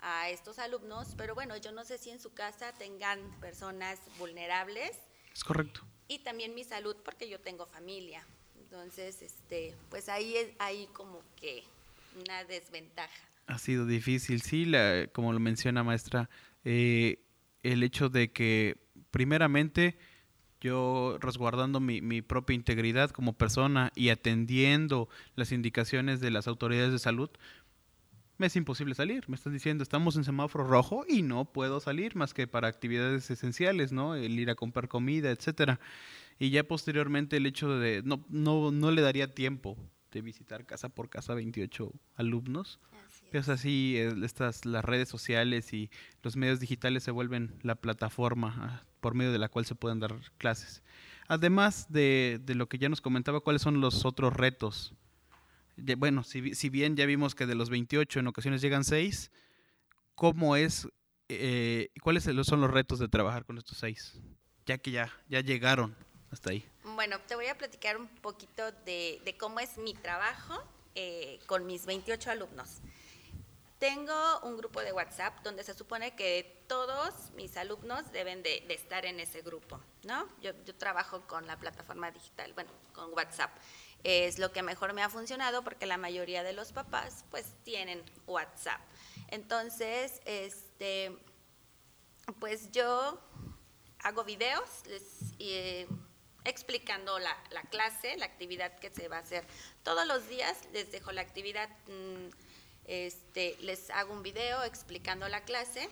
a 0.00 0.30
estos 0.30 0.58
alumnos, 0.58 1.14
pero 1.16 1.34
bueno, 1.34 1.56
yo 1.58 1.70
no 1.72 1.84
sé 1.84 1.98
si 1.98 2.10
en 2.10 2.18
su 2.20 2.32
casa 2.32 2.72
tengan 2.72 3.20
personas 3.40 3.98
vulnerables 4.18 4.92
Es 5.34 5.44
correcto. 5.44 5.82
y 6.08 6.20
también 6.20 6.54
mi 6.54 6.64
salud 6.64 6.96
porque 7.04 7.28
yo 7.28 7.38
tengo 7.40 7.66
familia. 7.66 8.26
Entonces, 8.58 9.20
este, 9.20 9.76
pues 9.90 10.08
ahí 10.08 10.36
es 10.36 10.48
hay 10.58 10.86
como 10.94 11.20
que 11.36 11.64
una 12.24 12.44
desventaja. 12.44 13.28
Ha 13.50 13.58
sido 13.58 13.84
difícil, 13.84 14.42
sí, 14.42 14.64
la, 14.64 15.08
como 15.12 15.32
lo 15.32 15.40
menciona 15.40 15.82
maestra, 15.82 16.30
eh, 16.64 17.24
el 17.64 17.82
hecho 17.82 18.08
de 18.08 18.30
que 18.30 18.78
primeramente 19.10 19.98
yo 20.60 21.18
resguardando 21.20 21.80
mi, 21.80 22.22
propia 22.22 22.54
integridad 22.54 23.10
como 23.10 23.32
persona 23.32 23.90
y 23.96 24.10
atendiendo 24.10 25.08
las 25.34 25.50
indicaciones 25.50 26.20
de 26.20 26.30
las 26.30 26.46
autoridades 26.46 26.92
de 26.92 27.00
salud, 27.00 27.30
me 28.38 28.46
es 28.46 28.54
imposible 28.54 28.94
salir. 28.94 29.28
Me 29.28 29.34
están 29.34 29.52
diciendo, 29.52 29.82
estamos 29.82 30.14
en 30.14 30.22
semáforo 30.22 30.64
rojo 30.64 31.04
y 31.08 31.22
no 31.22 31.44
puedo 31.46 31.80
salir 31.80 32.14
más 32.14 32.34
que 32.34 32.46
para 32.46 32.68
actividades 32.68 33.32
esenciales, 33.32 33.90
¿no? 33.90 34.14
El 34.14 34.38
ir 34.38 34.48
a 34.48 34.54
comprar 34.54 34.86
comida, 34.86 35.32
etcétera. 35.32 35.80
Y 36.38 36.50
ya 36.50 36.62
posteriormente 36.62 37.38
el 37.38 37.46
hecho 37.46 37.78
de 37.78 38.02
no, 38.04 38.24
no, 38.28 38.70
no 38.70 38.90
le 38.92 39.02
daría 39.02 39.34
tiempo 39.34 39.76
de 40.12 40.20
visitar 40.22 40.66
casa 40.66 40.88
por 40.88 41.08
casa 41.08 41.34
28 41.34 41.92
alumnos. 42.16 42.78
Es. 43.32 43.48
Así 43.48 43.96
estas 43.96 44.64
las 44.64 44.84
redes 44.84 45.08
sociales 45.08 45.72
y 45.72 45.90
los 46.22 46.36
medios 46.36 46.60
digitales 46.60 47.02
se 47.02 47.10
vuelven 47.10 47.58
la 47.62 47.74
plataforma 47.74 48.54
ah, 48.58 48.84
por 49.00 49.14
medio 49.14 49.32
de 49.32 49.38
la 49.38 49.48
cual 49.48 49.64
se 49.64 49.74
pueden 49.74 50.00
dar 50.00 50.14
clases. 50.38 50.82
Además 51.28 51.86
de, 51.90 52.40
de 52.42 52.54
lo 52.54 52.68
que 52.68 52.78
ya 52.78 52.88
nos 52.88 53.00
comentaba, 53.00 53.40
¿cuáles 53.40 53.62
son 53.62 53.80
los 53.80 54.04
otros 54.04 54.32
retos? 54.34 54.94
Bueno, 55.76 56.24
si, 56.24 56.54
si 56.54 56.68
bien 56.68 56.96
ya 56.96 57.06
vimos 57.06 57.34
que 57.34 57.46
de 57.46 57.54
los 57.54 57.70
28 57.70 58.20
en 58.20 58.26
ocasiones 58.26 58.60
llegan 58.60 58.84
6, 58.84 59.30
¿cómo 60.14 60.56
es, 60.56 60.88
eh, 61.28 61.90
cuáles 62.02 62.24
son 62.24 62.60
los 62.60 62.70
retos 62.70 62.98
de 62.98 63.08
trabajar 63.08 63.44
con 63.44 63.58
estos 63.58 63.78
6? 63.78 64.20
Ya 64.66 64.78
que 64.78 64.90
ya, 64.90 65.10
ya 65.28 65.40
llegaron 65.40 65.96
hasta 66.30 66.50
ahí. 66.50 66.64
Bueno, 66.94 67.18
te 67.26 67.34
voy 67.34 67.46
a 67.46 67.56
platicar 67.56 67.96
un 67.96 68.08
poquito 68.08 68.70
de, 68.84 69.22
de 69.24 69.36
cómo 69.38 69.60
es 69.60 69.78
mi 69.78 69.94
trabajo 69.94 70.62
eh, 70.94 71.38
con 71.46 71.66
mis 71.66 71.86
28 71.86 72.30
alumnos. 72.30 72.80
Tengo 73.80 74.40
un 74.40 74.58
grupo 74.58 74.82
de 74.82 74.92
WhatsApp 74.92 75.42
donde 75.42 75.64
se 75.64 75.72
supone 75.72 76.14
que 76.14 76.62
todos 76.68 77.30
mis 77.30 77.56
alumnos 77.56 78.12
deben 78.12 78.42
de, 78.42 78.62
estar 78.68 79.06
en 79.06 79.18
ese 79.18 79.40
grupo, 79.40 79.80
¿no? 80.02 80.28
Yo, 80.42 80.54
trabajo 80.76 81.26
con 81.26 81.46
la 81.46 81.58
plataforma 81.58 82.10
digital, 82.10 82.52
bueno, 82.52 82.70
con 82.92 83.10
WhatsApp. 83.14 83.50
Es 84.04 84.38
lo 84.38 84.52
que 84.52 84.62
mejor 84.62 84.92
me 84.92 85.02
ha 85.02 85.08
funcionado 85.08 85.64
porque 85.64 85.86
la 85.86 85.96
mayoría 85.96 86.42
de 86.42 86.52
los 86.52 86.72
papás 86.72 87.24
pues 87.30 87.54
tienen 87.64 88.04
WhatsApp. 88.26 88.82
Entonces, 89.28 90.20
este, 90.26 91.18
pues 92.38 92.70
yo 92.72 93.18
hago 94.00 94.24
videos 94.24 94.68
explicando 96.44 97.18
la, 97.18 97.34
la 97.50 97.62
clase, 97.62 98.18
la 98.18 98.26
actividad 98.26 98.78
que 98.78 98.90
se 98.90 99.08
va 99.08 99.16
a 99.16 99.20
hacer. 99.20 99.46
Todos 99.82 100.06
los 100.06 100.28
días 100.28 100.58
les 100.74 100.92
dejo 100.92 101.12
la 101.12 101.22
actividad, 101.22 101.70
mm, 101.86 102.28
este, 102.90 103.56
les 103.60 103.88
hago 103.90 104.12
un 104.12 104.24
video 104.24 104.64
explicando 104.64 105.28
la 105.28 105.44
clase 105.44 105.88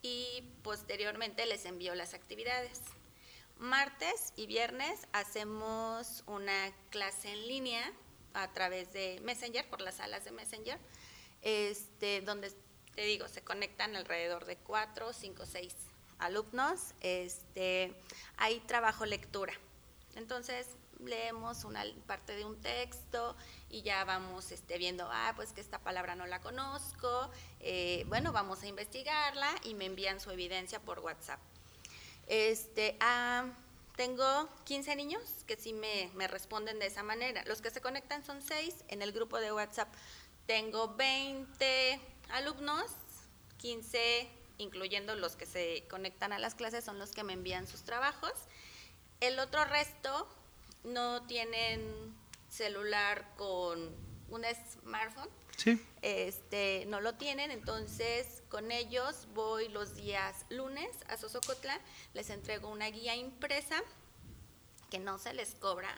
y 0.00 0.44
posteriormente 0.62 1.44
les 1.44 1.64
envío 1.64 1.92
las 1.96 2.14
actividades. 2.14 2.80
Martes 3.58 4.32
y 4.36 4.46
viernes 4.46 5.08
hacemos 5.12 6.22
una 6.28 6.72
clase 6.90 7.32
en 7.32 7.48
línea 7.48 7.92
a 8.32 8.52
través 8.52 8.92
de 8.92 9.18
Messenger, 9.24 9.68
por 9.68 9.80
las 9.80 9.96
salas 9.96 10.24
de 10.24 10.30
Messenger, 10.30 10.78
este, 11.42 12.20
donde 12.20 12.52
te 12.94 13.02
digo, 13.02 13.26
se 13.26 13.42
conectan 13.42 13.96
alrededor 13.96 14.44
de 14.44 14.56
cuatro, 14.56 15.12
cinco, 15.12 15.46
seis 15.46 15.74
alumnos. 16.20 16.94
Este, 17.00 17.92
ahí 18.36 18.60
trabajo 18.68 19.04
lectura. 19.04 19.52
Entonces 20.14 20.68
leemos 21.04 21.64
una 21.64 21.84
parte 22.06 22.36
de 22.36 22.44
un 22.44 22.60
texto 22.60 23.36
y 23.68 23.82
ya 23.82 24.04
vamos 24.04 24.52
este, 24.52 24.78
viendo, 24.78 25.08
ah, 25.10 25.32
pues 25.36 25.52
que 25.52 25.60
esta 25.60 25.78
palabra 25.78 26.14
no 26.14 26.26
la 26.26 26.40
conozco, 26.40 27.30
eh, 27.60 28.04
bueno, 28.08 28.32
vamos 28.32 28.62
a 28.62 28.66
investigarla 28.66 29.54
y 29.64 29.74
me 29.74 29.86
envían 29.86 30.20
su 30.20 30.30
evidencia 30.30 30.80
por 30.80 31.00
WhatsApp. 31.00 31.40
Este, 32.26 32.96
ah, 33.00 33.46
tengo 33.96 34.48
15 34.64 34.96
niños 34.96 35.22
que 35.46 35.56
sí 35.56 35.72
me, 35.72 36.10
me 36.14 36.28
responden 36.28 36.78
de 36.78 36.86
esa 36.86 37.02
manera. 37.02 37.44
Los 37.46 37.62
que 37.62 37.70
se 37.70 37.80
conectan 37.80 38.24
son 38.24 38.42
6 38.42 38.84
en 38.88 39.02
el 39.02 39.12
grupo 39.12 39.38
de 39.38 39.52
WhatsApp. 39.52 39.92
Tengo 40.46 40.94
20 40.96 42.00
alumnos, 42.30 42.90
15 43.58 44.30
incluyendo 44.58 45.14
los 45.14 45.36
que 45.36 45.46
se 45.46 45.84
conectan 45.88 46.32
a 46.32 46.38
las 46.38 46.54
clases 46.54 46.84
son 46.84 46.98
los 46.98 47.12
que 47.12 47.22
me 47.22 47.32
envían 47.32 47.66
sus 47.66 47.82
trabajos. 47.82 48.32
El 49.20 49.38
otro 49.38 49.64
resto 49.64 50.28
no 50.86 51.26
tienen 51.26 52.14
celular 52.48 53.34
con 53.36 53.94
un 54.28 54.44
smartphone, 54.82 55.28
Sí. 55.56 55.80
este, 56.02 56.84
no 56.86 57.00
lo 57.00 57.14
tienen, 57.14 57.50
entonces 57.50 58.42
con 58.48 58.70
ellos 58.70 59.26
voy 59.34 59.68
los 59.68 59.96
días 59.96 60.44
lunes 60.50 60.90
a 61.08 61.16
Sosocotla, 61.16 61.80
les 62.14 62.30
entrego 62.30 62.68
una 62.68 62.86
guía 62.86 63.14
impresa 63.16 63.82
que 64.90 64.98
no 64.98 65.18
se 65.18 65.32
les 65.34 65.54
cobra, 65.54 65.88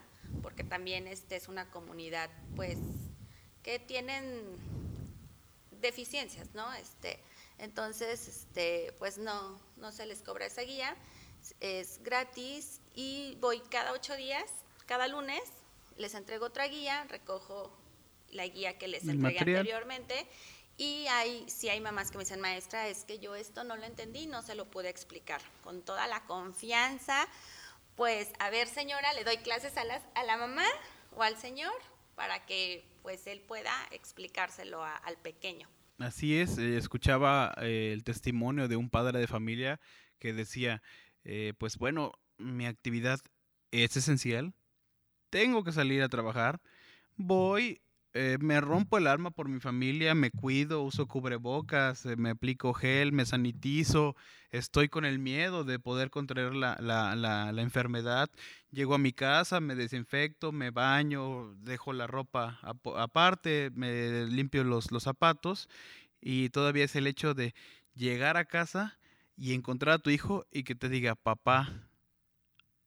porque 0.42 0.64
también 0.64 1.06
este 1.06 1.36
es 1.36 1.48
una 1.48 1.70
comunidad 1.70 2.30
pues 2.56 2.78
que 3.62 3.78
tienen 3.78 4.56
deficiencias, 5.72 6.54
¿no? 6.54 6.72
Este, 6.74 7.22
entonces, 7.58 8.28
este, 8.28 8.92
pues 8.98 9.18
no, 9.18 9.60
no 9.76 9.92
se 9.92 10.06
les 10.06 10.22
cobra 10.22 10.46
esa 10.46 10.62
guía, 10.62 10.96
es 11.60 12.02
gratis 12.02 12.80
y 12.94 13.36
voy 13.40 13.60
cada 13.70 13.92
ocho 13.92 14.14
días, 14.16 14.48
cada 14.88 15.06
lunes, 15.06 15.40
les 15.96 16.14
entrego 16.14 16.46
otra 16.46 16.66
guía, 16.66 17.04
recojo 17.08 17.70
la 18.30 18.46
guía 18.48 18.76
que 18.78 18.88
les 18.88 19.04
El 19.04 19.10
entregué 19.10 19.34
material. 19.34 19.58
anteriormente 19.60 20.26
y 20.76 21.06
hay, 21.08 21.44
si 21.48 21.68
hay 21.68 21.80
mamás 21.80 22.10
que 22.10 22.18
me 22.18 22.24
dicen, 22.24 22.40
maestra, 22.40 22.88
es 22.88 23.04
que 23.04 23.18
yo 23.20 23.34
esto 23.36 23.62
no 23.64 23.76
lo 23.76 23.84
entendí, 23.84 24.26
no 24.26 24.42
se 24.42 24.54
lo 24.54 24.64
pude 24.70 24.88
explicar. 24.88 25.40
Con 25.62 25.82
toda 25.82 26.06
la 26.08 26.24
confianza, 26.24 27.26
pues, 27.96 28.30
a 28.38 28.50
ver 28.50 28.66
señora, 28.68 29.12
le 29.14 29.24
doy 29.24 29.36
clases 29.38 29.76
a, 29.76 29.84
las, 29.84 30.02
a 30.14 30.24
la 30.24 30.36
mamá 30.36 30.64
o 31.16 31.22
al 31.22 31.36
señor 31.36 31.72
para 32.14 32.44
que 32.46 32.84
pues 33.02 33.26
él 33.26 33.40
pueda 33.40 33.72
explicárselo 33.90 34.82
a- 34.84 34.96
al 34.96 35.16
pequeño. 35.16 35.68
Así 35.98 36.38
es, 36.38 36.58
eh, 36.58 36.76
escuchaba 36.76 37.54
eh, 37.60 37.90
el 37.92 38.04
testimonio 38.04 38.68
de 38.68 38.76
un 38.76 38.88
padre 38.90 39.18
de 39.18 39.26
familia 39.26 39.80
que 40.20 40.32
decía, 40.32 40.80
eh, 41.24 41.54
pues 41.58 41.76
bueno, 41.76 42.12
mi 42.36 42.66
actividad 42.66 43.18
es 43.72 43.96
esencial, 43.96 44.54
tengo 45.30 45.64
que 45.64 45.72
salir 45.72 46.02
a 46.02 46.08
trabajar, 46.08 46.60
voy, 47.16 47.80
eh, 48.14 48.38
me 48.40 48.60
rompo 48.60 48.98
el 48.98 49.06
alma 49.06 49.30
por 49.30 49.48
mi 49.48 49.60
familia, 49.60 50.14
me 50.14 50.30
cuido, 50.30 50.82
uso 50.82 51.06
cubrebocas, 51.06 52.06
eh, 52.06 52.16
me 52.16 52.30
aplico 52.30 52.72
gel, 52.74 53.12
me 53.12 53.26
sanitizo, 53.26 54.16
estoy 54.50 54.88
con 54.88 55.04
el 55.04 55.18
miedo 55.18 55.64
de 55.64 55.78
poder 55.78 56.10
contraer 56.10 56.54
la, 56.54 56.76
la, 56.80 57.14
la, 57.16 57.52
la, 57.52 57.62
enfermedad. 57.62 58.30
Llego 58.70 58.94
a 58.94 58.98
mi 58.98 59.12
casa, 59.12 59.60
me 59.60 59.74
desinfecto, 59.74 60.52
me 60.52 60.70
baño, 60.70 61.54
dejo 61.56 61.92
la 61.92 62.06
ropa 62.06 62.58
aparte, 62.96 63.70
me 63.74 64.26
limpio 64.26 64.64
los, 64.64 64.90
los 64.90 65.02
zapatos 65.02 65.68
y 66.20 66.50
todavía 66.50 66.84
es 66.84 66.96
el 66.96 67.06
hecho 67.06 67.34
de 67.34 67.54
llegar 67.94 68.36
a 68.36 68.46
casa 68.46 68.98
y 69.36 69.54
encontrar 69.54 69.96
a 69.96 69.98
tu 69.98 70.10
hijo 70.10 70.46
y 70.50 70.64
que 70.64 70.74
te 70.74 70.88
diga, 70.88 71.14
papá, 71.14 71.87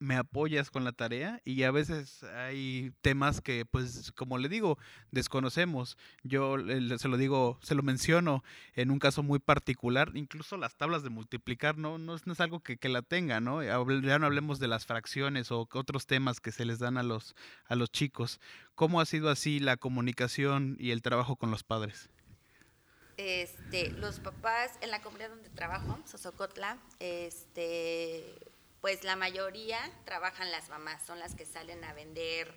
me 0.01 0.17
apoyas 0.17 0.71
con 0.71 0.83
la 0.83 0.91
tarea 0.91 1.41
y 1.45 1.61
a 1.61 1.69
veces 1.69 2.23
hay 2.23 2.91
temas 3.01 3.39
que 3.39 3.65
pues 3.65 4.11
como 4.13 4.39
le 4.39 4.49
digo 4.49 4.79
desconocemos. 5.11 5.95
Yo 6.23 6.55
se 6.97 7.07
lo 7.07 7.17
digo 7.17 7.59
se 7.61 7.75
lo 7.75 7.83
menciono 7.83 8.43
en 8.75 8.89
un 8.89 8.97
caso 8.97 9.21
muy 9.21 9.37
particular 9.37 10.11
incluso 10.15 10.57
las 10.57 10.75
tablas 10.75 11.03
de 11.03 11.09
multiplicar 11.09 11.77
no 11.77 11.99
no 11.99 12.15
es, 12.15 12.39
algo 12.39 12.61
que, 12.61 12.77
que, 12.77 12.89
la 12.89 13.03
tenga 13.03 13.39
no 13.39 13.61
ya 13.61 14.19
no 14.19 14.25
hablemos 14.25 14.59
de 14.59 14.67
las 14.67 14.87
fracciones 14.87 15.51
o 15.51 15.69
otros 15.71 16.07
temas 16.07 16.39
que 16.39 16.51
se 16.51 16.65
les 16.65 16.79
dan 16.79 16.97
a 16.97 17.03
los 17.03 17.35
a 17.67 17.75
los 17.75 17.91
chicos. 17.91 18.39
Cómo 18.73 19.01
ha 19.01 19.05
sido 19.05 19.29
así 19.29 19.59
la 19.59 19.77
comunicación 19.77 20.77
y 20.79 20.91
el 20.91 21.03
trabajo 21.03 21.35
con 21.35 21.51
los 21.51 21.63
padres 21.63 22.09
este, 23.17 23.91
los 23.91 24.19
papás 24.19 24.71
en 24.81 24.89
la 24.89 25.01
comunidad 25.01 25.29
donde 25.29 25.49
trabajo, 25.49 25.99
Sosocotla, 26.05 26.77
este, 26.99 28.35
pues 28.91 29.05
la 29.05 29.15
mayoría 29.15 29.79
trabajan 30.03 30.51
las 30.51 30.67
mamás, 30.67 31.01
son 31.05 31.17
las 31.17 31.33
que 31.33 31.45
salen 31.45 31.81
a 31.85 31.93
vender 31.93 32.53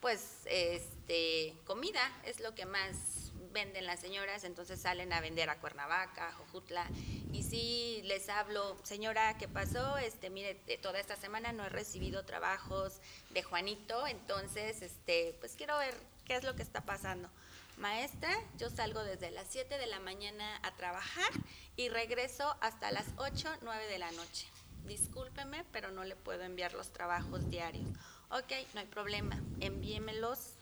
pues 0.00 0.42
este 0.46 1.56
comida, 1.64 2.00
es 2.24 2.38
lo 2.38 2.54
que 2.54 2.66
más 2.66 3.32
venden 3.50 3.86
las 3.86 3.98
señoras, 3.98 4.44
entonces 4.44 4.80
salen 4.80 5.12
a 5.12 5.20
vender 5.20 5.50
a 5.50 5.58
Cuernavaca, 5.58 6.34
Jojutla, 6.34 6.86
y 7.32 7.42
si 7.42 8.00
les 8.04 8.28
hablo, 8.28 8.76
señora, 8.84 9.36
¿qué 9.38 9.48
pasó? 9.48 9.98
Este, 9.98 10.30
mire, 10.30 10.54
toda 10.80 11.00
esta 11.00 11.16
semana 11.16 11.50
no 11.50 11.64
he 11.64 11.68
recibido 11.68 12.24
trabajos 12.24 13.00
de 13.30 13.42
Juanito, 13.42 14.06
entonces 14.06 14.82
este, 14.82 15.34
pues 15.40 15.56
quiero 15.56 15.76
ver 15.78 15.96
qué 16.26 16.36
es 16.36 16.44
lo 16.44 16.54
que 16.54 16.62
está 16.62 16.82
pasando. 16.82 17.28
Maestra, 17.76 18.32
yo 18.56 18.70
salgo 18.70 19.02
desde 19.02 19.32
las 19.32 19.48
7 19.50 19.78
de 19.78 19.86
la 19.88 19.98
mañana 19.98 20.60
a 20.62 20.76
trabajar 20.76 21.32
y 21.74 21.88
regreso 21.88 22.56
hasta 22.60 22.92
las 22.92 23.06
8, 23.16 23.48
9 23.62 23.88
de 23.88 23.98
la 23.98 24.12
noche 24.12 24.46
discúlpeme, 24.86 25.64
pero 25.72 25.90
no 25.90 26.04
le 26.04 26.16
puedo 26.16 26.42
enviar 26.42 26.74
los 26.74 26.92
trabajos 26.92 27.48
diarios. 27.50 27.88
Ok, 28.30 28.52
no 28.74 28.80
hay 28.80 28.86
problema, 28.86 29.40
envíemelos 29.60 30.54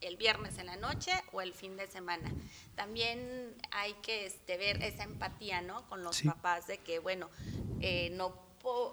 el 0.00 0.16
viernes 0.16 0.58
en 0.58 0.66
la 0.66 0.76
noche 0.76 1.12
o 1.32 1.40
el 1.40 1.54
fin 1.54 1.76
de 1.76 1.86
semana. 1.86 2.30
También 2.74 3.54
hay 3.70 3.94
que 3.94 4.26
este, 4.26 4.56
ver 4.56 4.82
esa 4.82 5.04
empatía, 5.04 5.62
¿no? 5.62 5.88
Con 5.88 6.02
los 6.02 6.22
papás 6.22 6.66
de 6.66 6.78
que, 6.78 6.98
bueno, 6.98 7.30
eh, 7.80 8.10
no, 8.10 8.34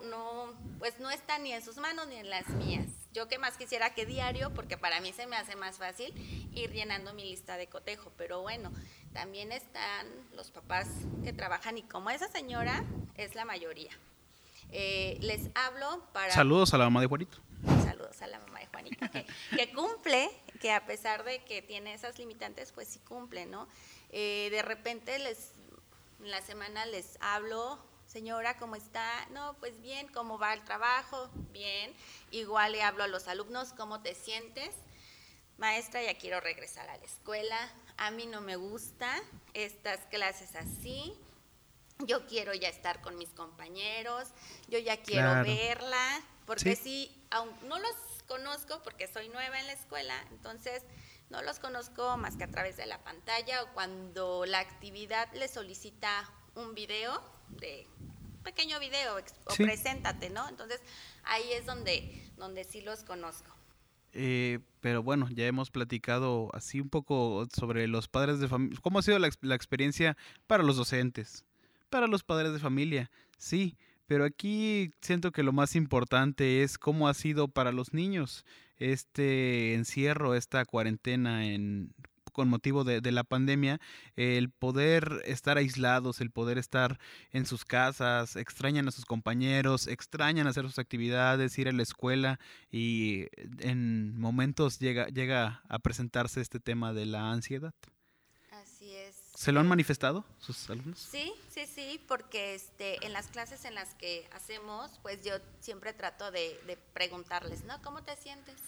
no, 0.04 0.54
pues 0.78 1.00
no 1.00 1.10
está 1.10 1.40
ni 1.40 1.52
en 1.52 1.64
sus 1.64 1.78
manos 1.78 2.08
ni 2.08 2.16
en 2.16 2.30
las 2.30 2.48
mías. 2.50 2.88
Yo 3.12 3.28
que 3.28 3.40
más 3.40 3.58
quisiera 3.58 3.94
que 3.96 4.06
diario, 4.06 4.54
porque 4.54 4.78
para 4.78 5.02
mí 5.02 5.12
se 5.12 5.26
me 5.26 5.36
hace 5.36 5.56
más 5.56 5.78
fácil 5.78 6.14
ir 6.54 6.72
llenando 6.72 7.14
mi 7.14 7.24
lista 7.24 7.58
de 7.58 7.68
cotejo, 7.68 8.12
pero 8.18 8.42
bueno, 8.42 8.72
también 9.14 9.52
están 9.52 10.08
los 10.36 10.52
papás 10.52 10.88
que 11.24 11.34
trabajan 11.34 11.80
y 11.80 11.84
como 11.84 12.12
esa 12.12 12.28
señora 12.28 12.84
es 13.16 13.34
la 13.34 13.46
mayoría. 13.46 13.92
Eh, 14.72 15.18
les 15.22 15.50
hablo 15.56 16.04
para... 16.14 16.34
Saludos 16.34 16.74
a 16.74 16.78
la 16.78 16.86
mamá 16.86 17.02
de 17.02 17.08
Juanito. 17.08 17.38
Saludos 17.84 18.22
a 18.22 18.28
la 18.28 18.40
mamá 18.40 18.60
de 18.60 18.68
Juanito, 18.68 19.06
que, 19.56 19.72
cumple, 19.74 20.30
que 20.62 20.72
a 20.72 20.86
pesar 20.86 21.24
de 21.24 21.44
que 21.44 21.62
tiene 21.62 21.94
esas 21.94 22.18
limitantes, 22.18 22.72
pues 22.72 22.88
sí 22.88 23.00
cumple, 23.00 23.46
¿no? 23.46 23.68
Eh, 24.12 24.50
de 24.52 24.62
repente 24.62 25.20
les, 25.20 25.52
en 26.22 26.32
la 26.32 26.42
semana 26.42 26.86
les 26.86 27.18
hablo, 27.20 27.80
señora, 28.08 28.58
¿cómo 28.58 28.76
está? 28.76 29.28
No, 29.32 29.56
pues 29.60 29.82
bien, 29.82 30.08
¿cómo 30.10 30.38
va 30.38 30.54
el 30.54 30.64
trabajo? 30.64 31.30
Bien. 31.52 31.94
Igual 32.32 32.72
le 32.74 32.84
hablo 32.84 33.04
a 33.04 33.08
los 33.08 33.28
alumnos, 33.28 33.74
¿cómo 33.74 34.02
te 34.02 34.16
sientes? 34.16 34.72
Maestra, 35.58 36.02
ya 36.02 36.18
quiero 36.18 36.40
regresar 36.40 36.90
a 36.90 36.98
la 36.98 37.04
escuela. 37.04 37.58
A 37.98 38.12
mí 38.12 38.26
no 38.26 38.40
me 38.40 38.56
gusta 38.56 39.14
estas 39.54 40.00
clases 40.06 40.56
así 40.56 41.14
yo 42.06 42.26
quiero 42.28 42.54
ya 42.54 42.70
estar 42.70 43.02
con 43.02 43.18
mis 43.18 43.30
compañeros, 43.30 44.30
yo 44.68 44.80
ya 44.80 44.98
quiero 45.02 45.44
verla, 45.44 46.22
porque 46.46 46.76
sí. 46.76 47.12
aún 47.30 47.50
no 47.68 47.78
los 47.80 47.96
conozco 48.28 48.82
porque 48.84 49.08
soy 49.08 49.30
nueva 49.30 49.60
en 49.60 49.68
la 49.68 49.74
escuela, 49.74 50.16
entonces 50.32 50.84
no 51.30 51.42
los 51.42 51.60
conozco 51.60 52.18
más 52.18 52.38
que 52.38 52.46
a 52.46 52.48
través 52.52 52.78
de 52.78 52.86
la 52.86 53.04
pantalla 53.04 53.64
o 53.64 53.74
cuando 53.74 54.46
la 54.46 54.60
actividad 54.60 55.32
le 55.34 55.48
solicita 55.48 56.32
un 56.56 56.74
video 56.74 57.22
de 57.50 57.88
pequeño 58.44 58.80
video 58.80 59.18
o 59.18 59.54
preséntate, 59.56 60.30
¿no? 60.30 60.48
Entonces 60.48 60.82
ahí 61.24 61.52
es 61.52 61.66
donde, 61.66 62.32
donde 62.38 62.64
sí 62.64 62.82
los 62.82 63.04
conozco. 63.04 63.56
Eh, 64.12 64.60
pero 64.80 65.04
bueno, 65.04 65.28
ya 65.30 65.46
hemos 65.46 65.70
platicado 65.70 66.50
así 66.54 66.80
un 66.80 66.90
poco 66.90 67.48
sobre 67.56 67.88
los 67.88 68.08
padres 68.08 68.40
de 68.40 68.48
familia. 68.48 68.80
¿Cómo 68.82 69.00
ha 69.00 69.02
sido 69.04 69.20
la, 69.20 69.30
la 69.42 69.56
experiencia 69.56 70.18
para 70.48 70.64
los 70.64 70.78
docentes? 70.78 71.46
Para 71.90 72.08
los 72.08 72.24
padres 72.24 72.54
de 72.54 72.60
familia, 72.60 73.12
sí, 73.38 73.78
pero 74.08 74.26
aquí 74.26 74.94
siento 75.02 75.32
que 75.32 75.44
lo 75.44 75.54
más 75.54 75.76
importante 75.76 76.64
es 76.64 76.78
cómo 76.78 77.08
ha 77.08 77.14
sido 77.14 77.48
para 77.48 77.72
los 77.72 77.94
niños 77.94 78.46
este 78.78 79.76
encierro, 79.76 80.36
esta 80.36 80.66
cuarentena 80.66 81.46
en 81.46 81.94
con 82.32 82.48
motivo 82.48 82.84
de, 82.86 83.12
la 83.12 83.24
pandemia, 83.26 83.82
el 84.16 84.50
poder 84.50 85.22
estar 85.26 85.58
aislados, 85.58 86.22
el 86.22 86.32
poder 86.32 86.58
estar 86.58 86.98
en 87.32 87.46
sus 87.46 87.66
casas, 87.66 88.36
extrañan 88.36 88.88
a 88.88 88.92
sus 88.92 89.04
compañeros, 89.06 89.88
extrañan 89.88 90.48
hacer 90.48 90.66
sus 90.66 90.80
actividades, 90.80 91.58
ir 91.58 91.68
a 91.68 91.74
la 91.74 91.84
escuela 91.84 92.40
y 92.72 93.28
en 93.60 94.18
momentos 94.18 94.80
llega, 94.80 95.08
llega 95.08 95.62
a 95.68 95.80
presentarse 95.80 96.40
este 96.40 96.60
tema 96.60 96.94
de 96.94 97.06
la 97.08 97.32
ansiedad. 97.32 97.74
¿Se 99.40 99.54
lo 99.54 99.62
han 99.62 99.70
manifestado 99.70 100.26
sus 100.38 100.70
alumnos? 100.70 101.00
Sí, 101.00 101.34
sí, 101.50 101.66
sí, 101.66 102.04
porque 102.10 102.56
este, 102.56 103.06
en 103.06 103.14
las 103.14 103.28
clases 103.28 103.64
en 103.64 103.74
las 103.74 103.94
que 103.96 104.30
hacemos, 104.34 105.00
pues 105.02 105.24
yo 105.24 105.36
siempre 105.62 105.94
trato 105.94 106.30
de, 106.30 106.78
preguntarles, 106.94 107.64
¿no? 107.64 107.82
¿Cómo 107.82 108.04
te 108.04 108.18
sientes? 108.18 108.60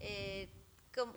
Eh, 0.00 0.48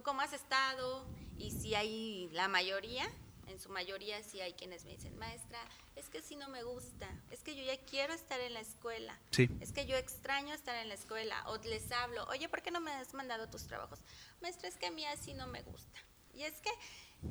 ¿cómo, 0.03 0.21
has 0.21 0.33
estado? 0.33 1.03
Y 1.39 1.49
si 1.49 1.73
hay 1.73 2.29
la 2.33 2.47
mayoría, 2.47 3.09
en 3.47 3.59
su 3.59 3.69
mayoría 3.69 4.21
sí 4.21 4.39
hay 4.39 4.53
quienes 4.53 4.85
me 4.85 4.91
dicen, 4.91 5.17
maestra, 5.17 5.57
es 5.95 6.07
que 6.07 6.21
si 6.21 6.35
no 6.35 6.47
me 6.49 6.61
gusta, 6.61 7.09
es 7.31 7.41
que 7.41 7.55
yo 7.55 7.63
ya 7.63 7.79
quiero 7.85 8.13
estar 8.13 8.39
en 8.39 8.53
la 8.53 8.59
escuela, 8.59 9.17
sí. 9.31 9.49
es 9.61 9.71
que 9.71 9.87
yo 9.87 9.95
extraño 9.97 10.53
estar 10.53 10.75
en 10.75 10.89
la 10.89 10.93
escuela, 10.93 11.43
o 11.47 11.57
les 11.57 11.91
hablo, 11.91 12.23
oye, 12.25 12.47
¿por 12.49 12.61
qué 12.61 12.69
no 12.69 12.81
me 12.81 12.91
has 12.91 13.15
mandado 13.15 13.49
tus 13.49 13.65
trabajos? 13.65 13.97
Maestra, 14.43 14.69
es 14.69 14.77
que 14.77 14.85
a 14.85 14.91
mí 14.91 15.03
así 15.05 15.33
no 15.33 15.47
me 15.47 15.63
gusta. 15.63 15.99
Y 16.35 16.43
es 16.43 16.61
que, 16.61 16.69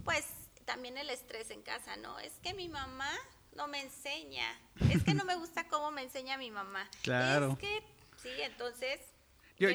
pues, 0.04 0.26
también 0.70 0.96
el 0.98 1.11
estrés 1.11 1.50
en 1.50 1.62
casa, 1.62 1.96
¿no? 1.96 2.20
Es 2.20 2.35
que 2.44 2.54
mi 2.54 2.68
mamá 2.68 3.11
no 3.56 3.66
me 3.66 3.80
enseña, 3.80 4.46
es 4.88 5.02
que 5.02 5.14
no 5.14 5.24
me 5.24 5.35
gusta 5.35 5.66
cómo 5.66 5.90
me 5.90 6.02
enseña 6.02 6.38
mi 6.38 6.52
mamá. 6.52 6.88
Claro. 7.02 7.52
Es 7.52 7.59
que, 7.59 7.83
sí, 8.22 8.28
entonces... 8.42 9.00
Yo, 9.59 9.68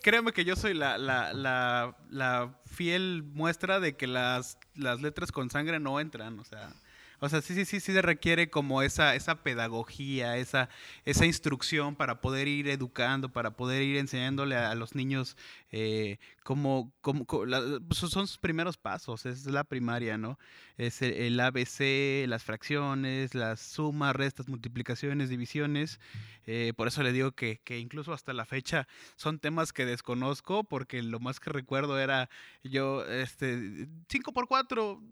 Créeme 0.00 0.32
que 0.32 0.44
yo 0.44 0.56
soy 0.56 0.72
la, 0.72 0.96
la, 0.96 1.34
la, 1.34 1.94
la, 2.08 2.54
fiel 2.64 3.24
muestra 3.24 3.78
de 3.78 3.94
que 3.94 4.06
las, 4.06 4.56
las 4.74 5.02
letras 5.02 5.32
con 5.32 5.50
sangre 5.50 5.80
no 5.80 6.00
entran, 6.00 6.38
o 6.38 6.44
sea, 6.44 6.72
o 7.20 7.28
sea, 7.28 7.42
sí, 7.42 7.54
sí, 7.54 7.64
sí, 7.64 7.80
sí 7.80 7.92
se 7.92 8.02
requiere 8.02 8.50
como 8.50 8.82
esa, 8.82 9.14
esa 9.14 9.42
pedagogía, 9.42 10.36
esa, 10.36 10.68
esa 11.04 11.26
instrucción 11.26 11.96
para 11.96 12.20
poder 12.20 12.46
ir 12.46 12.68
educando, 12.68 13.30
para 13.32 13.52
poder 13.52 13.82
ir 13.82 13.96
enseñándole 13.96 14.56
a, 14.56 14.74
los 14.74 14.94
niños 14.94 15.36
eh, 15.72 16.18
cómo, 16.44 16.92
cómo, 17.00 17.24
pues, 17.26 17.98
son 17.98 18.26
sus 18.26 18.38
primeros 18.38 18.76
pasos, 18.76 19.26
es 19.26 19.46
la 19.46 19.64
primaria, 19.64 20.16
¿no? 20.16 20.38
Es 20.76 21.02
el, 21.02 21.40
ABC, 21.40 22.26
las 22.28 22.44
fracciones, 22.44 23.34
las 23.34 23.60
sumas, 23.60 24.14
restas, 24.14 24.48
multiplicaciones, 24.48 25.28
divisiones. 25.28 25.98
Eh, 26.46 26.72
por 26.76 26.88
eso 26.88 27.02
le 27.02 27.12
digo 27.12 27.32
que, 27.32 27.60
que 27.64 27.78
incluso 27.78 28.12
hasta 28.12 28.32
la 28.32 28.46
fecha 28.46 28.86
son 29.16 29.40
temas 29.40 29.72
que 29.72 29.86
desconozco, 29.86 30.64
porque 30.64 31.02
lo 31.02 31.18
más 31.18 31.40
que 31.40 31.50
recuerdo 31.50 31.98
era 31.98 32.30
yo, 32.62 33.04
este, 33.04 33.88
5 34.08 34.32
por 34.32 34.46
4 34.46 35.02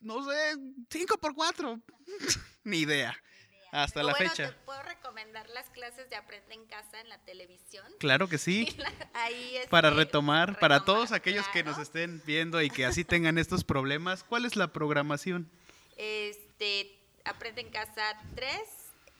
no 0.00 0.24
sé, 0.24 0.56
5 0.90 1.18
por 1.18 1.34
4 1.34 1.80
Ni 2.64 2.78
idea. 2.78 3.16
Hasta 3.72 4.02
la 4.02 4.14
fecha. 4.14 4.48
¿Te 4.48 4.64
puedo 4.64 4.82
recomendar 4.82 5.48
las 5.50 5.70
clases 5.70 6.10
de 6.10 6.16
Aprende 6.16 6.54
en 6.54 6.66
Casa 6.66 7.00
en 7.00 7.08
la 7.08 7.18
televisión? 7.18 7.86
Claro 8.00 8.28
que 8.28 8.36
sí. 8.36 8.66
Ahí 9.14 9.58
es 9.58 9.68
para 9.68 9.90
retomar, 9.90 10.58
para 10.58 10.84
todos 10.84 11.12
aquellos 11.12 11.46
que 11.48 11.62
nos 11.62 11.78
estén 11.78 12.20
viendo 12.26 12.60
y 12.60 12.68
que 12.68 12.84
así 12.84 13.04
tengan 13.04 13.38
estos 13.38 13.62
problemas, 13.62 14.24
¿cuál 14.24 14.44
es 14.44 14.56
la 14.56 14.72
programación? 14.72 15.48
Este, 15.96 16.98
Aprende 17.24 17.60
en 17.60 17.70
Casa 17.70 18.20
3 18.34 18.50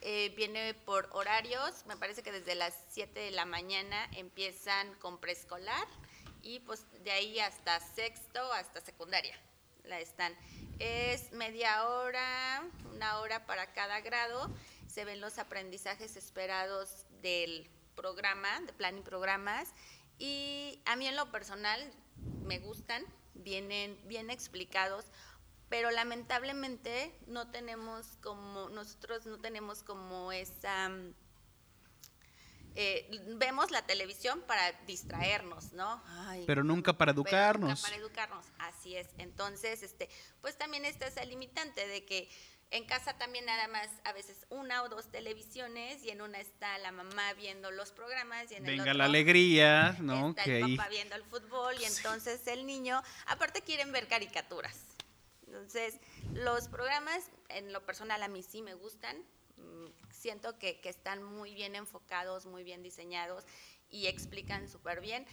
eh, 0.02 0.32
viene 0.36 0.74
por 0.74 1.08
horarios, 1.12 1.84
me 1.86 1.96
parece 1.96 2.22
que 2.22 2.32
desde 2.32 2.54
las 2.54 2.74
7 2.88 3.20
de 3.20 3.30
la 3.30 3.44
mañana 3.44 4.08
empiezan 4.16 4.92
con 4.94 5.20
preescolar 5.20 5.86
y 6.42 6.60
pues 6.60 6.86
de 7.04 7.12
ahí 7.12 7.38
hasta 7.38 7.78
sexto, 7.80 8.52
hasta 8.54 8.80
secundaria 8.80 9.38
la 9.84 10.00
están. 10.00 10.34
Es 10.78 11.32
media 11.32 11.88
hora, 11.88 12.62
una 12.94 13.18
hora 13.20 13.46
para 13.46 13.72
cada 13.72 14.00
grado, 14.00 14.50
se 14.86 15.04
ven 15.04 15.20
los 15.20 15.38
aprendizajes 15.38 16.16
esperados 16.16 17.04
del 17.22 17.68
programa, 17.94 18.60
de 18.62 18.72
plan 18.72 18.98
y 18.98 19.02
programas, 19.02 19.72
y 20.18 20.82
a 20.86 20.96
mí 20.96 21.06
en 21.06 21.16
lo 21.16 21.30
personal 21.30 21.92
me 22.44 22.58
gustan, 22.58 23.04
vienen 23.34 23.98
bien 24.06 24.30
explicados, 24.30 25.06
pero 25.68 25.90
lamentablemente 25.90 27.14
no 27.26 27.50
tenemos 27.50 28.16
como, 28.20 28.68
nosotros 28.70 29.26
no 29.26 29.38
tenemos 29.38 29.82
como 29.82 30.32
esa... 30.32 30.90
Eh, 32.76 33.10
vemos 33.36 33.70
la 33.70 33.82
televisión 33.82 34.42
para 34.46 34.72
distraernos, 34.86 35.72
¿no? 35.72 36.02
pero 36.46 36.62
nunca 36.62 36.96
para 36.96 37.12
educarnos. 37.12 37.70
nunca 37.70 37.82
para 37.82 37.96
educarnos, 37.96 38.46
así 38.58 38.96
es. 38.96 39.08
Entonces, 39.18 39.82
este, 39.82 40.08
pues 40.40 40.56
también 40.56 40.84
está 40.84 41.06
esa 41.06 41.24
limitante 41.24 41.86
de 41.86 42.04
que 42.04 42.28
en 42.70 42.84
casa 42.84 43.14
también 43.14 43.44
nada 43.46 43.66
más 43.66 43.88
a 44.04 44.12
veces 44.12 44.46
una 44.48 44.82
o 44.84 44.88
dos 44.88 45.10
televisiones 45.10 46.04
y 46.04 46.10
en 46.10 46.22
una 46.22 46.38
está 46.38 46.78
la 46.78 46.92
mamá 46.92 47.32
viendo 47.34 47.70
los 47.72 47.90
programas 47.90 48.50
y 48.52 48.54
en 48.54 48.62
Venga 48.62 48.84
el 48.84 48.90
otro 48.90 48.94
la 48.94 49.04
alegría, 49.06 49.96
¿no? 50.00 50.30
Está 50.30 50.44
el 50.44 50.76
papá 50.76 50.88
viendo 50.88 51.16
el 51.16 51.24
fútbol 51.24 51.74
y 51.80 51.84
entonces 51.84 52.46
el 52.46 52.66
niño, 52.66 53.02
aparte 53.26 53.62
quieren 53.62 53.90
ver 53.90 54.06
caricaturas. 54.06 54.78
Entonces, 55.46 55.98
los 56.32 56.68
programas 56.68 57.28
en 57.48 57.72
lo 57.72 57.84
personal 57.84 58.22
a 58.22 58.28
mí 58.28 58.44
sí 58.44 58.62
me 58.62 58.74
gustan. 58.74 59.16
Mm, 59.60 60.10
siento 60.10 60.58
que, 60.58 60.80
que 60.80 60.88
están 60.88 61.22
muy 61.22 61.54
bien 61.54 61.76
enfocados, 61.76 62.46
muy 62.46 62.64
bien 62.64 62.82
diseñados 62.82 63.44
y 63.90 64.06
explican 64.06 64.68
súper 64.68 65.00
bien, 65.00 65.26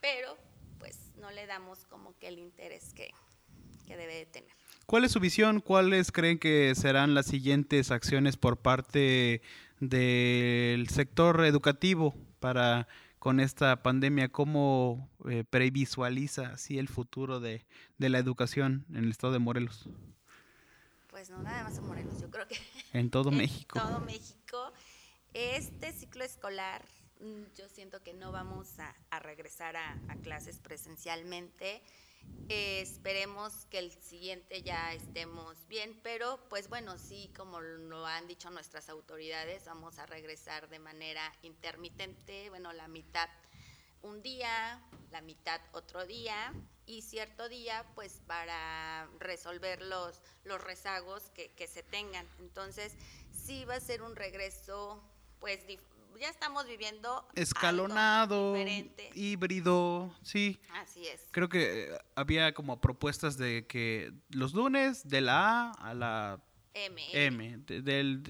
pero 0.00 0.36
pues 0.78 1.12
no 1.16 1.30
le 1.30 1.46
damos 1.46 1.84
como 1.86 2.16
que 2.18 2.28
el 2.28 2.38
interés 2.38 2.92
que, 2.94 3.10
que 3.86 3.96
debe 3.96 4.14
de 4.14 4.26
tener. 4.26 4.50
¿Cuál 4.86 5.04
es 5.04 5.12
su 5.12 5.20
visión? 5.20 5.60
¿Cuáles 5.60 6.12
creen 6.12 6.38
que 6.38 6.74
serán 6.74 7.14
las 7.14 7.26
siguientes 7.26 7.90
acciones 7.90 8.36
por 8.36 8.58
parte 8.58 9.42
del 9.80 10.88
sector 10.88 11.44
educativo 11.44 12.14
para 12.40 12.86
con 13.18 13.40
esta 13.40 13.82
pandemia? 13.82 14.28
¿Cómo 14.28 15.10
eh, 15.28 15.44
previsualiza 15.48 16.48
así 16.52 16.78
el 16.78 16.88
futuro 16.88 17.40
de, 17.40 17.66
de, 17.98 18.08
la 18.08 18.18
educación 18.18 18.86
en 18.90 19.04
el 19.04 19.10
estado 19.10 19.32
de 19.32 19.40
Morelos? 19.40 19.88
Pues 21.16 21.30
no, 21.30 21.42
nada 21.42 21.64
más 21.64 21.78
en 21.78 21.86
Morelos, 21.86 22.20
yo 22.20 22.30
creo 22.30 22.46
que... 22.46 22.58
En 22.92 23.10
todo 23.10 23.30
en 23.32 23.38
México. 23.38 23.80
todo 23.80 24.00
México. 24.00 24.70
Este 25.32 25.90
ciclo 25.94 26.24
escolar, 26.24 26.84
mm, 27.20 27.54
yo 27.56 27.70
siento 27.70 28.02
que 28.02 28.12
no 28.12 28.32
vamos 28.32 28.78
a, 28.78 28.94
a 29.08 29.18
regresar 29.18 29.76
a, 29.76 29.98
a 30.08 30.16
clases 30.16 30.58
presencialmente. 30.58 31.82
Eh, 32.50 32.82
esperemos 32.82 33.64
que 33.70 33.78
el 33.78 33.92
siguiente 33.92 34.60
ya 34.60 34.92
estemos 34.92 35.66
bien, 35.68 35.98
pero 36.02 36.38
pues 36.50 36.68
bueno, 36.68 36.98
sí, 36.98 37.32
como 37.34 37.62
lo 37.62 38.04
han 38.04 38.26
dicho 38.26 38.50
nuestras 38.50 38.90
autoridades, 38.90 39.64
vamos 39.64 39.98
a 39.98 40.04
regresar 40.04 40.68
de 40.68 40.80
manera 40.80 41.32
intermitente, 41.40 42.50
bueno, 42.50 42.74
la 42.74 42.88
mitad 42.88 43.30
un 44.02 44.20
día, 44.20 44.82
la 45.10 45.22
mitad 45.22 45.62
otro 45.72 46.04
día 46.04 46.52
y 46.86 47.02
cierto 47.02 47.48
día 47.48 47.84
pues 47.94 48.22
para 48.26 49.08
resolver 49.18 49.82
los, 49.82 50.22
los 50.44 50.62
rezagos 50.62 51.30
que, 51.34 51.50
que 51.52 51.66
se 51.66 51.82
tengan. 51.82 52.26
Entonces 52.38 52.94
sí 53.32 53.64
va 53.64 53.74
a 53.74 53.80
ser 53.80 54.02
un 54.02 54.16
regreso 54.16 55.02
pues 55.40 55.60
ya 56.18 56.28
estamos 56.30 56.66
viviendo 56.66 57.26
escalonado, 57.34 58.54
híbrido, 59.14 60.14
sí. 60.22 60.58
Así 60.72 61.06
es. 61.06 61.28
Creo 61.30 61.48
que 61.48 61.84
eh, 61.84 61.98
había 62.14 62.54
como 62.54 62.80
propuestas 62.80 63.36
de 63.36 63.66
que 63.66 64.12
los 64.30 64.54
lunes 64.54 65.06
de 65.06 65.20
la 65.20 65.70
A 65.70 65.90
a 65.90 65.94
la 65.94 66.42
M, 66.74 67.02
M 67.12 67.58
del, 67.66 68.22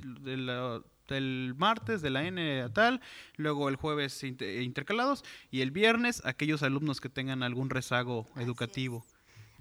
del, 1.09 1.55
martes 1.57 2.03
de 2.03 2.11
la 2.11 2.25
N 2.25 2.63
a 2.63 2.69
tal, 2.73 3.01
luego 3.37 3.69
el 3.69 3.77
jueves 3.77 4.23
intercalados 4.23 5.25
y 5.51 5.61
el 5.61 5.71
viernes 5.71 6.23
aquellos 6.25 6.63
alumnos 6.63 7.01
que 7.01 7.09
tengan 7.09 7.43
algún 7.43 7.71
rezago 7.71 8.27
educativo. 8.37 9.05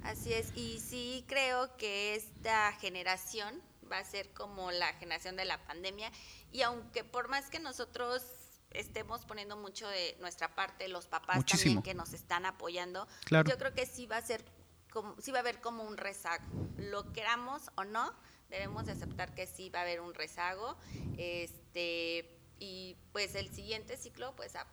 Así 0.04 0.34
es, 0.34 0.52
y 0.56 0.80
sí 0.80 1.24
creo 1.28 1.76
que 1.78 2.16
esta 2.16 2.72
generación 2.74 3.62
va 3.92 4.00
a 4.00 4.04
ser 4.04 4.32
como 4.34 4.72
la 4.72 4.94
generación 4.94 5.36
de 5.36 5.46
la 5.46 5.64
pandemia 5.66 6.12
y 6.52 6.62
aunque 6.62 7.04
por 7.04 7.30
más 7.30 7.50
que 7.50 7.60
nosotros 7.60 8.24
estemos 8.72 9.26
poniendo 9.26 9.58
mucho 9.58 9.88
de 9.88 10.18
nuestra 10.20 10.54
parte, 10.54 10.88
los 10.88 11.08
papás 11.08 11.46
también 11.46 11.82
que 11.82 11.94
nos 11.94 12.14
están 12.14 12.46
apoyando, 12.46 13.08
yo 13.30 13.58
creo 13.58 13.74
que 13.74 13.86
sí 13.86 14.06
va 14.06 14.18
a 14.18 14.22
ser 14.22 14.44
como, 14.92 15.16
sí 15.20 15.32
va 15.32 15.40
a 15.40 15.42
haber 15.42 15.62
como 15.62 15.84
un 15.84 15.98
rezago, 15.98 16.46
lo 16.78 17.12
queramos 17.14 17.70
o 17.76 17.84
no, 17.84 18.14
debemos 18.50 18.86
de 18.86 18.94
aceptar 18.94 19.34
que 19.34 19.48
sí 19.48 19.70
va 19.70 19.80
a 19.80 19.82
haber 19.84 20.02
un 20.02 20.14
rezago, 20.14 20.78
este 21.18 22.30
y 22.60 22.96
pues 23.12 23.36
el 23.36 23.50
siguiente 23.50 23.98
ciclo 23.98 24.34
pues 24.36 24.56
a 24.56 24.66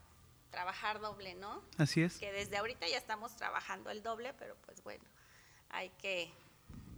trabajar 0.50 1.00
doble, 1.00 1.35
¿no? 1.35 1.62
Así 1.78 2.02
es. 2.02 2.18
Que 2.18 2.30
desde 2.32 2.58
ahorita 2.58 2.87
ya 2.87 2.98
estamos 2.98 3.35
trabajando 3.37 3.90
el 3.90 4.02
doble, 4.02 4.35
pero 4.38 4.56
pues 4.64 4.82
bueno, 4.85 5.04
hay 5.70 5.90
que 6.00 6.32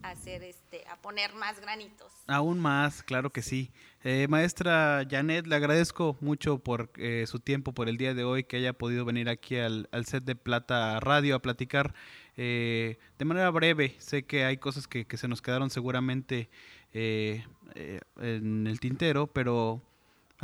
hacer 0.04 0.42
este, 0.42 0.84
a 0.88 0.96
poner 1.00 1.34
más 1.34 1.60
granitos. 1.60 2.12
Aún 2.26 2.60
más, 2.60 3.02
claro 3.02 3.30
que 3.30 3.42
sí. 3.42 3.70
Eh, 4.02 4.26
maestra 4.28 5.06
Janet, 5.08 5.46
le 5.46 5.56
agradezco 5.56 6.16
mucho 6.20 6.58
por 6.58 6.90
eh, 6.96 7.24
su 7.26 7.40
tiempo, 7.40 7.72
por 7.72 7.88
el 7.88 7.96
día 7.96 8.12
de 8.12 8.24
hoy, 8.24 8.44
que 8.44 8.58
haya 8.58 8.74
podido 8.74 9.04
venir 9.04 9.30
aquí 9.30 9.56
al, 9.56 9.88
set 10.04 10.24
de 10.24 10.37
Plata 10.37 11.00
Radio 11.00 11.37
a 11.37 11.38
platicar 11.40 11.94
eh, 12.36 12.98
de 13.18 13.24
manera 13.24 13.50
breve. 13.50 13.94
Sé 13.98 14.24
que 14.24 14.44
hay 14.44 14.56
cosas 14.58 14.86
que, 14.86 15.06
se 15.16 15.28
nos 15.28 15.42
quedaron 15.42 15.70
seguramente 15.70 16.48
en 16.92 18.66
el 18.66 18.78
tintero, 18.80 19.26
pero 19.26 19.82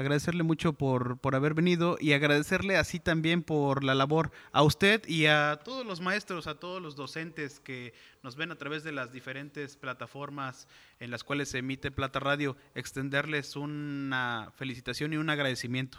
agradecerle 0.01 0.43
mucho 0.43 0.73
por, 0.73 1.19
por 1.19 1.35
haber 1.35 1.55
venido 1.55 1.97
y 2.01 2.13
agradecerle 2.13 2.77
así 2.77 3.01
también 3.01 3.43
por 3.43 3.85
la 3.85 3.95
labor 3.95 4.31
a 4.53 4.63
usted 4.63 5.07
y 5.07 5.27
a 5.27 5.61
todos 5.63 5.85
los 5.85 6.01
maestros, 6.01 6.47
a 6.47 6.59
todos 6.59 6.81
los 6.81 6.97
docentes 6.97 7.61
que 7.61 7.93
nos 8.23 8.37
ven 8.37 8.51
a 8.51 8.57
través 8.57 8.83
de 8.83 8.93
las 8.93 9.13
diferentes 9.13 9.77
plataformas 9.77 10.69
en 11.01 11.11
las 11.11 11.25
cuales 11.25 11.51
se 11.51 11.59
emite 11.59 11.91
Plata 11.91 12.19
Radio, 12.19 12.57
extenderles 12.75 13.57
una 13.57 14.53
felicitación 14.57 15.13
y 15.13 15.17
un 15.17 15.29
agradecimiento. 15.29 15.99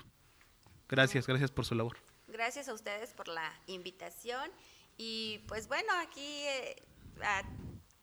Gracias, 0.89 1.27
gracias 1.27 1.51
por 1.51 1.65
su 1.65 1.75
labor. 1.75 1.97
Gracias 2.27 2.69
a 2.69 2.73
ustedes 2.73 3.13
por 3.13 3.27
la 3.27 3.53
invitación 3.67 4.49
y 4.97 5.39
pues 5.47 5.67
bueno, 5.67 5.91
aquí 6.01 6.21
eh, 6.21 6.75
a 7.23 7.43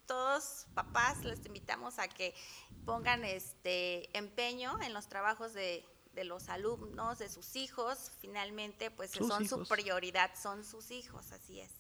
todos 0.07 0.67
papás 0.75 1.25
les 1.25 1.45
invitamos 1.47 1.99
a 1.99 2.09
que 2.09 2.35
pongan 2.85 3.25
este 3.25 4.17
empeño 4.17 4.81
en 4.83 4.95
los 4.95 5.09
trabajos 5.09 5.53
de, 5.53 5.85
los 6.25 6.49
alumnos, 6.49 7.19
de 7.21 7.29
sus 7.29 7.55
hijos, 7.55 8.11
finalmente 8.21 8.91
pues 8.91 9.13
son 9.13 9.47
su 9.47 9.63
prioridad, 9.69 10.33
son 10.35 10.65
sus 10.65 10.91
hijos, 10.91 11.31
así 11.31 11.61
es. 11.61 11.71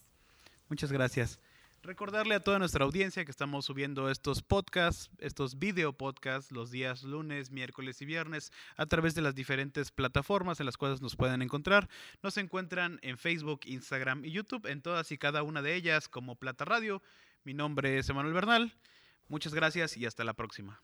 Muchas 0.68 0.92
gracias. 0.92 1.40
Recordarle 1.82 2.34
a 2.34 2.40
toda 2.40 2.58
nuestra 2.58 2.84
audiencia 2.84 3.24
que 3.24 3.30
estamos 3.30 3.64
subiendo 3.64 4.10
estos 4.10 4.42
podcasts, 4.42 5.10
estos 5.18 5.58
video 5.60 5.92
podcasts, 5.92 6.50
los 6.50 6.72
días 6.72 7.04
lunes, 7.04 7.52
miércoles 7.52 8.02
y 8.02 8.04
viernes 8.04 8.52
a 8.76 8.86
través 8.86 9.14
de 9.14 9.22
las 9.22 9.34
diferentes 9.34 9.92
plataformas 9.92 10.58
en 10.58 10.66
las 10.66 10.76
cuales 10.76 11.00
nos 11.00 11.14
pueden 11.14 11.40
encontrar. 11.40 11.88
Nos 12.20 12.36
encuentran 12.36 12.98
en 13.02 13.16
Facebook, 13.16 13.60
Instagram 13.64 14.24
y 14.24 14.32
YouTube, 14.32 14.66
en 14.66 14.82
todas 14.82 15.12
y 15.12 15.18
cada 15.18 15.44
una 15.44 15.62
de 15.62 15.76
ellas 15.76 16.08
como 16.08 16.34
Plata 16.34 16.64
Radio. 16.64 17.00
Mi 17.44 17.54
nombre 17.54 17.98
es 17.98 18.08
Emanuel 18.08 18.34
Bernal. 18.34 18.74
Muchas 19.28 19.54
gracias 19.54 19.96
y 19.96 20.04
hasta 20.04 20.24
la 20.24 20.34
próxima. 20.34 20.82